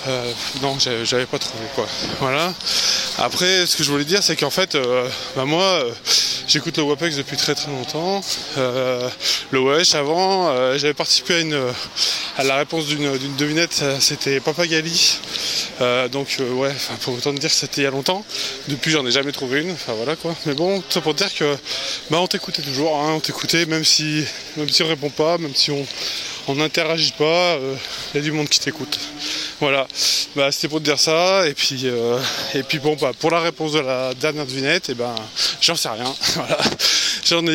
[0.09, 0.33] euh,
[0.63, 1.87] non, j'avais pas trouvé quoi.
[2.21, 2.53] Voilà.
[3.19, 5.93] Après, ce que je voulais dire, c'est qu'en fait, euh, bah, moi, euh,
[6.49, 8.23] j'écoute le WAPEX depuis très très longtemps.
[8.57, 11.61] Le Wesh avant, j'avais participé à, une,
[12.39, 15.19] à la réponse d'une devinette, c'était Papa Gali.
[15.81, 18.25] Euh, donc ouais, pour autant te dire c'était il y a longtemps.
[18.69, 19.73] Depuis, j'en ai jamais trouvé une.
[19.73, 20.35] Enfin voilà quoi.
[20.47, 21.57] Mais bon, tout ça pour dire que
[22.11, 24.25] bah, on t'écoutait toujours, hein, on t'écoutait même si
[24.57, 25.87] même si on répond pas, même si on
[26.49, 27.59] on n'interagit pas,
[28.13, 28.99] il y a du monde qui t'écoute.
[29.61, 29.87] Voilà,
[30.35, 31.47] bah, c'était pour te dire ça.
[31.47, 32.19] Et puis, euh,
[32.83, 35.15] bon, bah, pour la réponse de la dernière devinette, et ben,
[35.61, 36.13] j'en sais rien.
[36.35, 36.59] Voilà.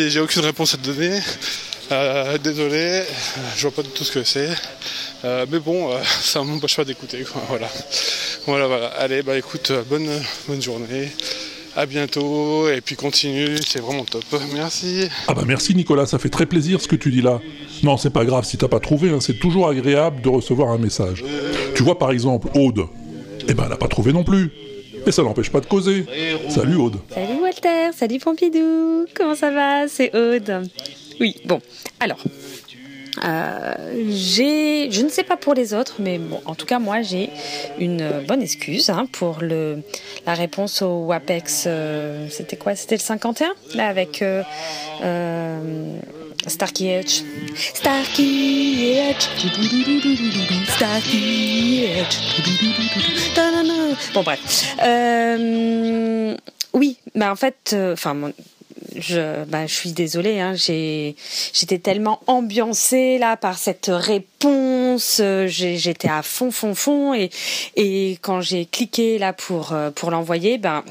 [0.10, 1.20] J'ai aucune réponse à te donner.
[1.92, 3.04] Euh, désolé, euh,
[3.56, 4.50] je vois pas du tout ce que c'est.
[5.26, 7.26] Euh, mais bon, euh, ça m'empêche pas d'écouter.
[7.50, 7.70] Voilà.
[8.46, 8.88] voilà, voilà.
[8.88, 11.12] Allez, bah écoute, euh, bonne journée.
[11.78, 12.68] À bientôt.
[12.70, 14.24] Et puis continue, c'est vraiment top.
[14.56, 15.08] Merci.
[15.28, 17.40] Ah bah merci Nicolas, ça fait très plaisir ce que tu dis là.
[17.84, 20.80] Non, c'est pas grave si t'as pas trouvé, hein, c'est toujours agréable de recevoir un
[20.80, 21.24] message.
[21.76, 22.88] Tu vois par exemple Aude,
[23.48, 24.50] eh ben elle a pas trouvé non plus.
[25.06, 26.06] Et ça l'empêche pas de causer.
[26.50, 26.98] Salut Aude.
[27.14, 29.88] Salut Walter, salut Pompidou, comment ça va?
[29.88, 30.68] C'est Aude.
[31.22, 31.62] Oui, bon,
[32.00, 32.18] alors,
[33.26, 33.74] euh,
[34.10, 37.30] j'ai, je ne sais pas pour les autres, mais bon, en tout cas moi j'ai
[37.80, 39.82] une bonne excuse hein, pour le,
[40.26, 41.64] la réponse au WAPEX.
[41.68, 42.76] euh, c'était quoi?
[42.76, 44.44] C'était le 51 là avec euh,
[45.04, 45.98] euh,
[46.46, 47.24] Starkey Edge.
[47.56, 49.28] Starkey Edge.
[50.76, 52.18] Starkey Edge.
[54.14, 54.76] Bon bref.
[54.84, 56.36] Euh,
[56.74, 58.32] oui, bah en fait, enfin.
[58.96, 66.10] Je, bah, je suis désolée, hein, j'étais tellement ambiancée là par cette réponse, euh, j'étais
[66.10, 67.30] à fond, fond, fond, et,
[67.76, 70.84] et quand j'ai cliqué là pour, euh, pour l'envoyer, ben,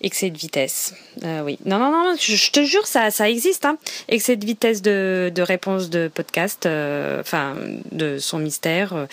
[0.00, 0.94] excès de vitesse.
[1.24, 3.78] Euh, oui, non, non, non, je, te jure, ça, ça existe, hein,
[4.08, 9.06] excès de vitesse de, de réponse de podcast, de son mystère.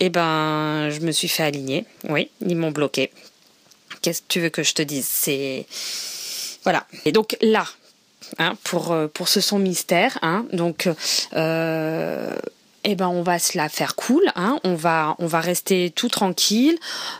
[0.00, 3.10] Et ben, je me suis fait aligner, oui, ils m'ont bloqué.
[4.02, 5.06] Qu'est-ce que tu veux que je te dise?
[5.10, 5.64] C'est
[6.64, 6.86] voilà.
[7.04, 7.66] Et donc là,
[8.38, 10.88] hein, pour, euh, pour ce son mystère, hein, donc
[11.34, 12.34] euh,
[12.84, 16.08] eh ben on va se la faire cool, hein, on va on va rester tout
[16.08, 16.78] tranquille.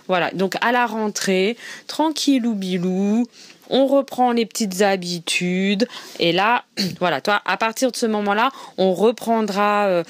[0.09, 0.31] Voilà.
[0.33, 3.27] Donc à la rentrée, tranquille ou bilou.
[3.71, 5.89] On reprend les petites habitudes
[6.19, 6.65] et là,
[7.01, 10.05] voilà, toi, à partir de ce moment-là, on reprendra euh,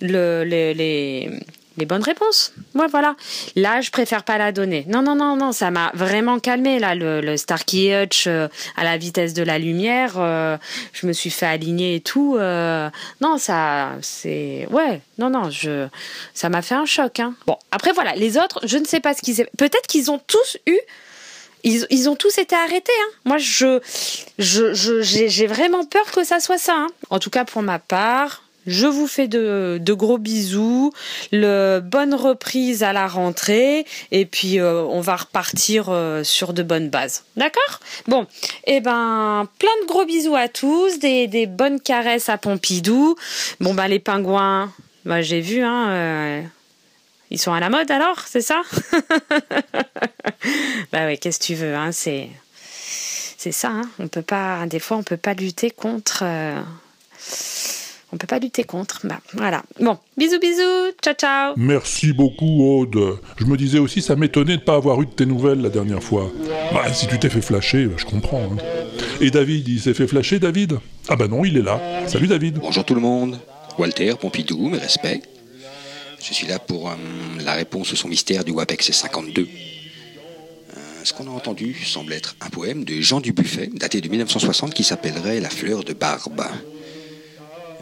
[0.00, 1.30] le, les,
[1.76, 2.52] les bonnes réponses.
[2.74, 3.16] Ouais, voilà.
[3.56, 4.84] Là, je préfère pas la donner.
[4.88, 8.84] Non, non, non, non, ça m'a vraiment calmé, là, le, le Starkey Hutch euh, à
[8.84, 10.14] la vitesse de la lumière.
[10.18, 10.56] euh,
[10.92, 12.36] je me suis fait aligner et tout.
[12.38, 12.88] euh,
[13.20, 14.66] non, ça, c'est.
[14.70, 15.88] Ouais, non, non, je,
[16.32, 17.20] ça m'a fait un choc.
[17.20, 17.34] Hein.
[17.46, 19.46] Bon, après, voilà, les autres, je ne sais pas ce qu'ils.
[19.58, 20.78] Peut-être qu'ils ont tous eu.
[21.66, 22.92] Ils, ils ont tous été arrêtés.
[23.02, 23.12] Hein.
[23.24, 23.80] Moi, je,
[24.38, 26.74] je, j'ai vraiment peur que ça soit ça.
[26.76, 26.86] hein.
[27.10, 30.92] En tout cas, pour ma part, je vous fais de, gros bisous,
[31.32, 36.62] le bonne reprise à la rentrée, et puis euh, on va repartir euh, sur de
[36.62, 37.24] bonnes bases.
[37.36, 37.80] D'accord?
[38.06, 38.26] Bon,
[38.66, 43.16] et ben plein de gros bisous à tous, des, bonnes caresses à Pompidou.
[43.60, 44.72] Bon ben les pingouins,
[45.04, 45.90] bah, j'ai vu, hein.
[45.90, 46.42] euh,
[47.30, 48.62] ils sont à la mode alors, c'est ça?
[50.92, 52.28] Bah ouais, qu'est-ce que tu veux, hein, c'est
[53.38, 56.22] c'est ça, hein, on peut pas, des fois on peut pas lutter contre.
[58.14, 59.00] On peut pas lutter contre.
[59.04, 59.62] Bah, voilà.
[59.80, 60.92] Bon, bisous, bisous.
[61.02, 61.54] Ciao, ciao.
[61.56, 63.18] Merci beaucoup Aude.
[63.36, 66.02] Je me disais aussi, ça m'étonnait de pas avoir eu de tes nouvelles la dernière
[66.02, 66.30] fois.
[66.72, 68.42] Bah, si tu t'es fait flasher, je comprends.
[68.52, 68.56] hein.
[69.20, 70.78] Et David, il s'est fait flasher, David?
[71.08, 71.80] Ah bah non, il est là.
[72.06, 72.58] Salut David.
[72.58, 73.38] Bonjour tout le monde.
[73.78, 75.20] Walter, Pompidou, mes respects.
[76.26, 76.94] Je suis là pour euh,
[77.44, 79.42] la réponse au son mystère du WAPEX 52.
[79.42, 84.72] Euh, ce qu'on a entendu semble être un poème de Jean Dubuffet, daté de 1960,
[84.72, 86.42] qui s'appellerait La fleur de barbe.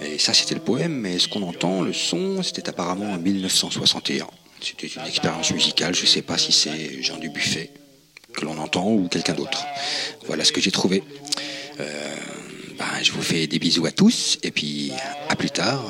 [0.05, 4.27] Et ça, c'était le poème, mais ce qu'on entend, le son, c'était apparemment en 1961.
[4.61, 7.71] C'était une expérience musicale, je ne sais pas si c'est Jean Dubuffet
[8.33, 9.65] que l'on entend ou quelqu'un d'autre.
[10.27, 11.03] Voilà ce que j'ai trouvé.
[11.81, 12.15] Euh,
[12.79, 14.93] ben, je vous fais des bisous à tous, et puis
[15.29, 15.85] à plus tard.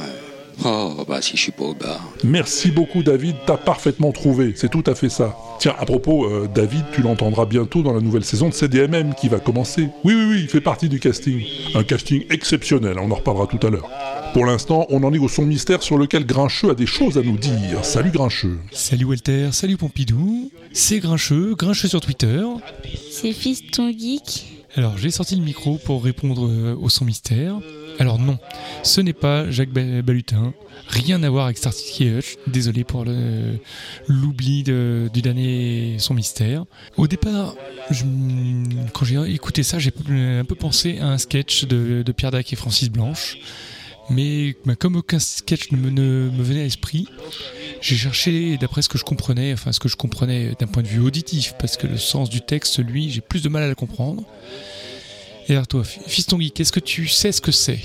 [0.65, 2.01] Oh, bah si je suis pas au bar.
[2.25, 5.37] Merci beaucoup David, t'as parfaitement trouvé, c'est tout à fait ça.
[5.59, 9.29] Tiens, à propos, euh, David, tu l'entendras bientôt dans la nouvelle saison de CDMM qui
[9.29, 9.89] va commencer.
[10.05, 11.43] Oui, oui, oui, il fait partie du casting.
[11.75, 13.89] Un casting exceptionnel, on en reparlera tout à l'heure.
[14.33, 17.23] Pour l'instant, on en est au son mystère sur lequel Grincheux a des choses à
[17.23, 17.85] nous dire.
[17.85, 18.59] Salut Grincheux.
[18.71, 20.51] Salut Walter, salut Pompidou.
[20.73, 22.43] C'est Grincheux, Grincheux sur Twitter.
[23.11, 24.62] C'est Fiston Geek.
[24.77, 27.57] Alors j'ai sorti le micro pour répondre euh, au son mystère.
[27.99, 28.39] Alors non,
[28.83, 30.55] ce n'est pas Jacques Ba- Balutin.
[30.89, 32.37] Rien à voir avec Starsky Hutch.
[32.47, 33.05] Désolé pour
[34.09, 36.65] l'oubli du dernier son mystère.
[36.97, 37.55] Au départ,
[38.93, 42.53] quand j'ai écouté ça, j'ai un peu pensé à un sketch de, de Pierre Dac
[42.53, 43.39] et Francis Blanche.
[44.13, 47.07] Mais bah, comme aucun sketch ne me, ne me venait à l'esprit,
[47.81, 50.89] j'ai cherché, d'après ce que je comprenais, enfin ce que je comprenais d'un point de
[50.89, 53.75] vue auditif, parce que le sens du texte, lui, j'ai plus de mal à le
[53.75, 54.23] comprendre.
[55.49, 57.81] Et alors toi, Fiston Guy, qu'est-ce que tu sais ce que c'est?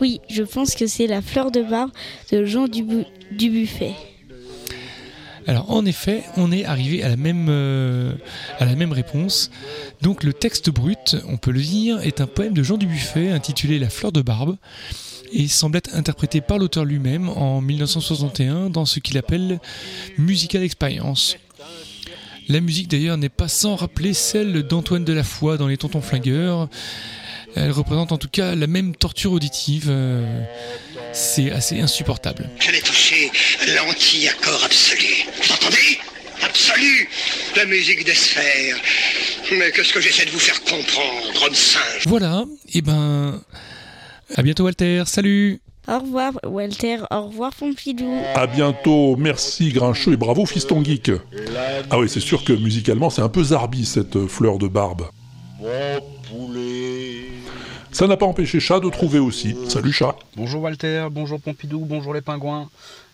[0.00, 1.90] Oui, je pense que c'est la fleur de barbe
[2.30, 3.94] de Jean Dubu- Dubuffet.
[5.46, 8.12] Alors en effet, on est arrivé à la même, euh,
[8.58, 9.50] à la même réponse.
[10.02, 13.78] Donc le texte brut, on peut le dire, est un poème de Jean Dubuffet intitulé
[13.78, 14.56] La fleur de barbe
[15.32, 19.60] et semble être interprété par l'auteur lui-même en 1961 dans ce qu'il appelle
[20.18, 21.36] Musical Experience.
[22.48, 26.68] La musique d'ailleurs n'est pas sans rappeler celle d'Antoine Delafoy dans Les Tontons Flingueurs.
[27.56, 29.92] Elle représente en tout cas la même torture auditive.
[31.12, 32.48] C'est assez insupportable.
[32.60, 33.32] Je l'ai touché
[33.74, 35.24] l'anti-accord absolu.
[35.42, 35.98] Vous entendez
[36.42, 37.08] Absolu
[37.56, 38.76] La musique des sphères.
[39.52, 43.40] Mais qu'est-ce que j'essaie de vous faire comprendre, homme singe Voilà, et ben.
[44.34, 48.12] À bientôt Walter, salut Au revoir Walter, au revoir Pompidou.
[48.34, 51.12] À bientôt, merci Grincheux et bravo Fiston Geek.
[51.90, 55.08] Ah oui, c'est sûr que musicalement c'est un peu zarbi cette fleur de barbe.
[55.60, 57.26] Mon poulet.
[57.92, 59.56] Ça n'a pas empêché Chat de trouver aussi.
[59.68, 60.16] Salut Chat.
[60.36, 62.68] Bonjour Walter, bonjour Pompidou, bonjour les pingouins.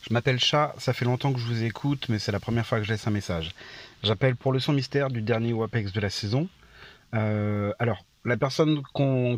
[0.09, 2.79] Je m'appelle Chat, ça fait longtemps que je vous écoute, mais c'est la première fois
[2.79, 3.51] que je laisse un message.
[4.03, 6.49] J'appelle pour le son mystère du dernier WAPEX de la saison.
[7.15, 8.83] Euh, alors, la personne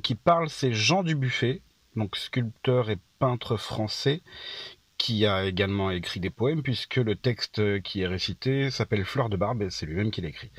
[0.03, 1.61] qui parle, c'est Jean Dubuffet,
[1.97, 4.23] donc sculpteur et peintre français,
[4.99, 9.37] qui a également écrit des poèmes, puisque le texte qui est récité s'appelle Fleur de
[9.37, 10.51] barbe, et c'est lui-même qui l'a écrit.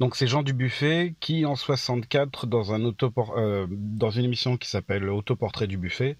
[0.00, 4.68] Donc c'est Jean Dubuffet qui, en 64, dans, un autopor- euh, dans une émission qui
[4.68, 6.16] s'appelle Autoportrait du Buffet,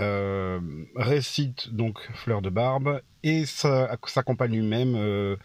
[0.00, 0.60] euh,
[0.96, 5.36] récite donc Fleur de barbe et s'accompagne lui-même euh,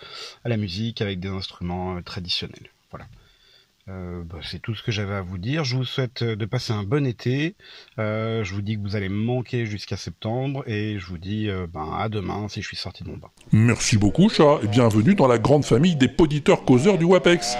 [0.43, 2.71] à la musique avec des instruments traditionnels.
[2.89, 3.05] Voilà.
[3.89, 5.63] Euh, bah, c'est tout ce que j'avais à vous dire.
[5.63, 7.55] Je vous souhaite euh, de passer un bon été.
[7.97, 11.49] Euh, je vous dis que vous allez me manquer jusqu'à septembre et je vous dis
[11.49, 13.29] euh, ben, à demain si je suis sorti de mon bain.
[13.51, 17.55] Merci beaucoup Chat et bienvenue dans la grande famille des poditeurs causeurs du WAPEX.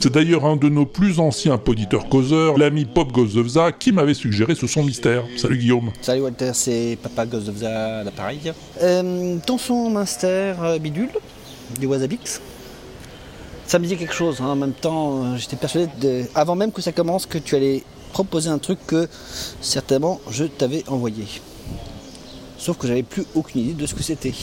[0.00, 4.54] C'est d'ailleurs un de nos plus anciens poditeurs causeurs, l'ami Pop Gozovza, qui m'avait suggéré
[4.54, 5.24] ce son mystère.
[5.36, 5.92] Salut Guillaume.
[6.00, 8.52] Salut Walter, c'est Papa Gozovza à l'appareil.
[8.82, 11.10] Euh, ton son Minster euh, bidule
[11.78, 12.40] du Wasabix.
[13.66, 14.40] Ça me disait quelque chose.
[14.40, 14.46] hein.
[14.46, 17.82] En même temps, euh, j'étais persuadé, de- avant même que ça commence, que tu allais
[18.12, 19.08] proposer un truc que
[19.60, 21.26] certainement je t'avais envoyé.
[22.58, 24.34] Sauf que j'avais plus aucune idée de ce que c'était.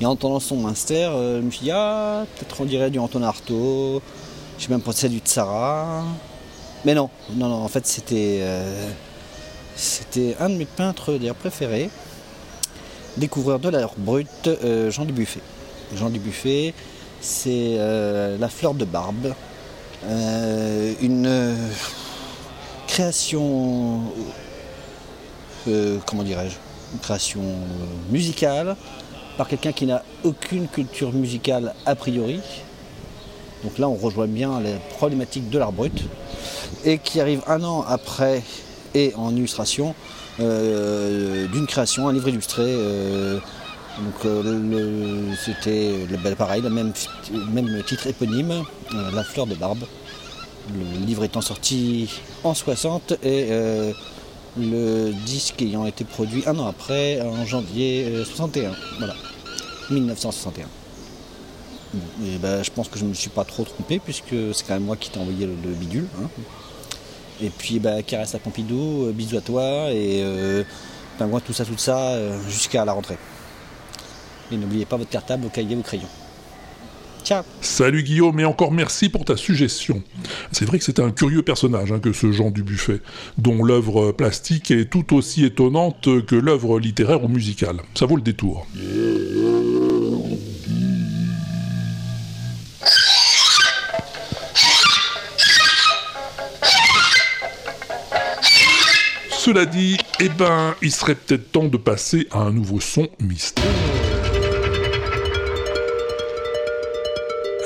[0.00, 2.98] Et en entendant son Minster, euh, je me suis dit, ah, peut-être on dirait du
[2.98, 4.02] Anton Artaud.
[4.58, 6.02] J'ai même pensé à du Tsara.
[6.84, 8.38] Mais non, non, non, en fait c'était.
[8.42, 8.88] euh,
[9.76, 11.90] c'était un de mes peintres d'ailleurs préférés,
[13.18, 15.40] découvreur de l'art brut, euh, Jean Dubuffet.
[15.94, 16.72] Jean Dubuffet,
[17.26, 19.34] c'est euh, La fleur de barbe,
[20.04, 21.54] euh, une euh,
[22.86, 24.02] création,
[26.06, 26.54] comment dirais-je,
[26.94, 27.42] une création
[28.10, 28.76] musicale
[29.36, 32.40] par quelqu'un qui n'a aucune culture musicale a priori.
[33.64, 36.04] Donc là, on rejoint bien les problématiques de l'art brut
[36.84, 38.42] et qui arrive un an après
[38.94, 39.94] et en illustration
[40.38, 42.64] d'une création, un livre illustré.
[43.98, 46.92] Donc euh, c'était ben, pareil, le même,
[47.86, 48.62] titre éponyme,
[48.94, 49.84] euh, La fleur de barbe.
[50.74, 52.10] Le livre étant sorti
[52.42, 53.92] en 60 et euh,
[54.58, 58.72] le disque ayant été produit un an après, en janvier euh, 61.
[58.98, 59.14] Voilà,
[59.90, 60.66] 1961.
[61.94, 64.66] Bon, et ben, je pense que je ne me suis pas trop trompé puisque c'est
[64.66, 66.08] quand même moi qui t'ai envoyé le, le bidule.
[66.20, 66.28] hein.
[67.40, 70.24] Et puis caresse à Pompidou, bisous à toi et
[71.18, 72.14] pingouin, tout ça, tout ça,
[72.48, 73.18] jusqu'à la rentrée.
[74.50, 76.08] Et n'oubliez pas votre cartable, vos cahiers, vos crayons.
[77.24, 80.00] Ciao Salut Guillaume, et encore merci pour ta suggestion.
[80.52, 83.00] C'est vrai que c'est un curieux personnage hein, que ce Jean Dubuffet,
[83.36, 87.78] dont l'œuvre plastique est tout aussi étonnante que l'œuvre littéraire ou musicale.
[87.94, 88.68] Ça vaut le détour.
[99.46, 103.64] Cela dit, eh ben, il serait peut-être temps de passer à un nouveau son mystère.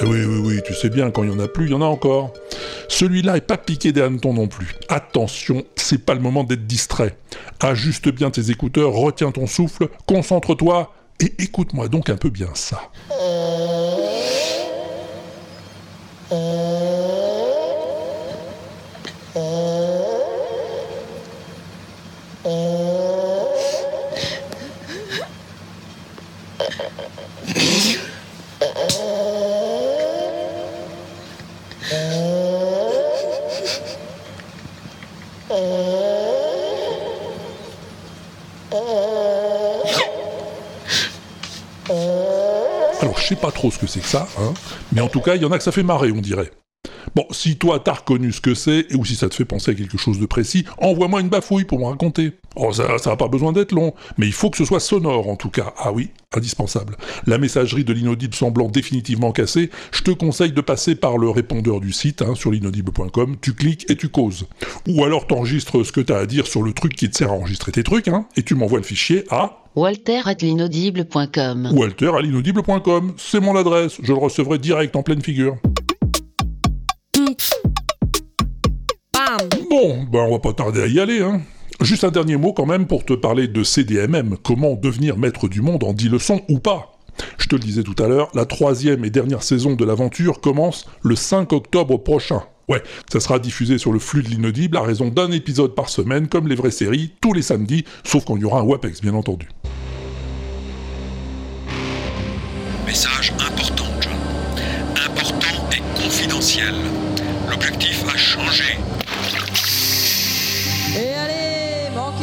[0.02, 1.82] Oui, oui, oui, tu sais bien, quand il y en a plus, il y en
[1.82, 2.32] a encore.
[2.88, 4.74] Celui-là est pas piqué des hannetons non plus.
[4.88, 7.16] Attention, c'est pas le moment d'être distrait.
[7.60, 12.80] Ajuste bien tes écouteurs, retiens ton souffle, concentre-toi et écoute-moi donc un peu bien ça
[43.30, 44.54] je sais pas trop ce que c'est que ça, hein,
[44.90, 46.50] mais en tout cas, il y en a que ça fait marrer, on dirait.
[47.14, 49.74] Bon, si toi t'as reconnu ce que c'est, ou si ça te fait penser à
[49.74, 52.32] quelque chose de précis, envoie-moi une bafouille pour me raconter.
[52.62, 55.30] Oh, ça, ça a pas besoin d'être long, mais il faut que ce soit sonore
[55.30, 55.72] en tout cas.
[55.78, 56.94] Ah oui, indispensable.
[57.26, 61.80] La messagerie de l'inaudible semblant définitivement cassée, je te conseille de passer par le répondeur
[61.80, 64.46] du site, hein, sur l'inaudible.com, tu cliques et tu causes.
[64.86, 67.34] Ou alors t'enregistres ce que t'as à dire sur le truc qui te sert à
[67.34, 71.70] enregistrer tes trucs, hein, et tu m'envoies le fichier à Walter at l'inaudible.com.
[71.72, 73.14] walter à l'inaudible.com.
[73.16, 75.56] C'est mon adresse, je le recevrai direct en pleine figure.
[79.70, 81.40] Bon, ben on va pas tarder à y aller, hein.
[81.80, 85.62] Juste un dernier mot quand même pour te parler de CDMM, comment devenir maître du
[85.62, 86.98] monde en 10 leçons ou pas?
[87.38, 90.86] Je te le disais tout à l'heure, la troisième et dernière saison de l'aventure commence
[91.02, 92.42] le 5 octobre prochain.
[92.68, 96.28] Ouais, ça sera diffusé sur le flux de l'inaudible à raison d'un épisode par semaine,
[96.28, 99.48] comme les vraies séries, tous les samedis, sauf qu'on y aura un WAPEX, bien entendu.
[102.86, 104.12] Message important, John.
[105.06, 106.74] Important et confidentiel.
[107.50, 108.76] L'objectif a changé.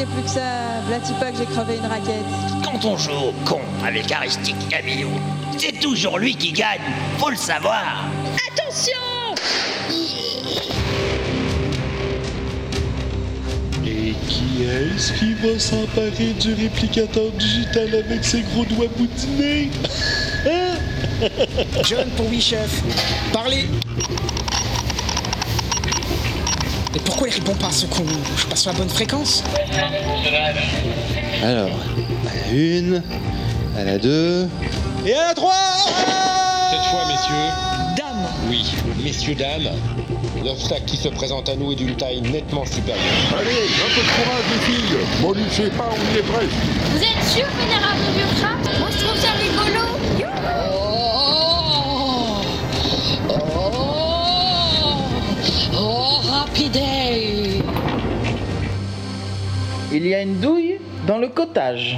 [0.06, 0.42] Plus que ça.
[0.88, 2.26] Vlati pas que j'ai crevé une raquette.
[2.64, 5.10] Quand on joue au con avec Aristique Camillo,
[5.58, 6.82] c'est toujours lui qui gagne,
[7.18, 8.06] faut le savoir.
[8.52, 8.94] Attention
[13.86, 19.70] Et qui est-ce qui va s'emparer du réplicateur digital avec ses gros doigts boutinés
[20.46, 20.78] Hein
[21.84, 22.84] John pour oui, chef.
[23.34, 23.68] Parlez
[26.98, 28.04] Mais pourquoi il répond pas à ce con
[28.36, 29.44] Je passe sur la bonne fréquence
[31.44, 33.04] Alors, à la une,
[33.78, 34.48] à la deux.
[35.06, 35.54] Et à la 3
[36.72, 37.36] Cette fois, messieurs.
[37.96, 38.66] Dames Oui,
[39.04, 39.70] messieurs, dames.
[40.44, 43.04] L'obstacle qui se présente à nous est d'une taille nettement supérieure.
[43.38, 46.50] Allez, un peu de courage les filles Bon, ne sais pas, on y est presque
[46.94, 49.97] Vous êtes sûr, vénérable bureaucrate Moi, je trouve ça rigolo.
[59.92, 61.98] Il y a une douille dans le cottage.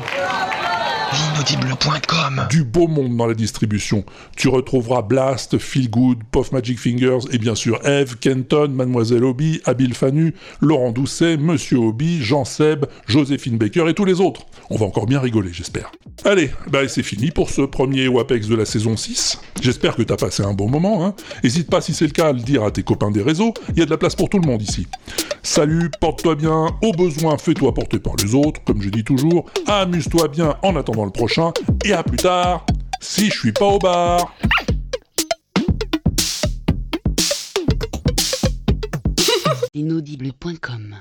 [2.49, 4.03] Du beau monde dans la distribution.
[4.35, 9.61] Tu retrouveras Blast, Feel Good, Puff Magic Fingers et bien sûr Eve, Kenton, Mademoiselle Obi,
[9.63, 14.45] Abil Fanu, Laurent Doucet, Monsieur Obi, Jean Seb, Joséphine Baker et tous les autres.
[14.69, 15.91] On va encore bien rigoler, j'espère.
[16.25, 19.39] Allez, bah c'est fini pour ce premier WAPEX de la saison 6.
[19.61, 21.05] J'espère que t'as passé un bon moment.
[21.05, 21.15] Hein.
[21.43, 23.53] Hésite pas si c'est le cas à le dire à tes copains des réseaux.
[23.69, 24.87] Il y a de la place pour tout le monde ici.
[25.41, 26.67] Salut, porte-toi bien.
[26.81, 29.45] Au besoin, fais-toi porter par les autres, comme je dis toujours.
[29.67, 31.11] Amuse-toi bien en attendant le
[31.85, 32.65] Et à plus tard,
[33.01, 34.33] si je suis pas au bar.
[39.73, 40.95] Inaudible.com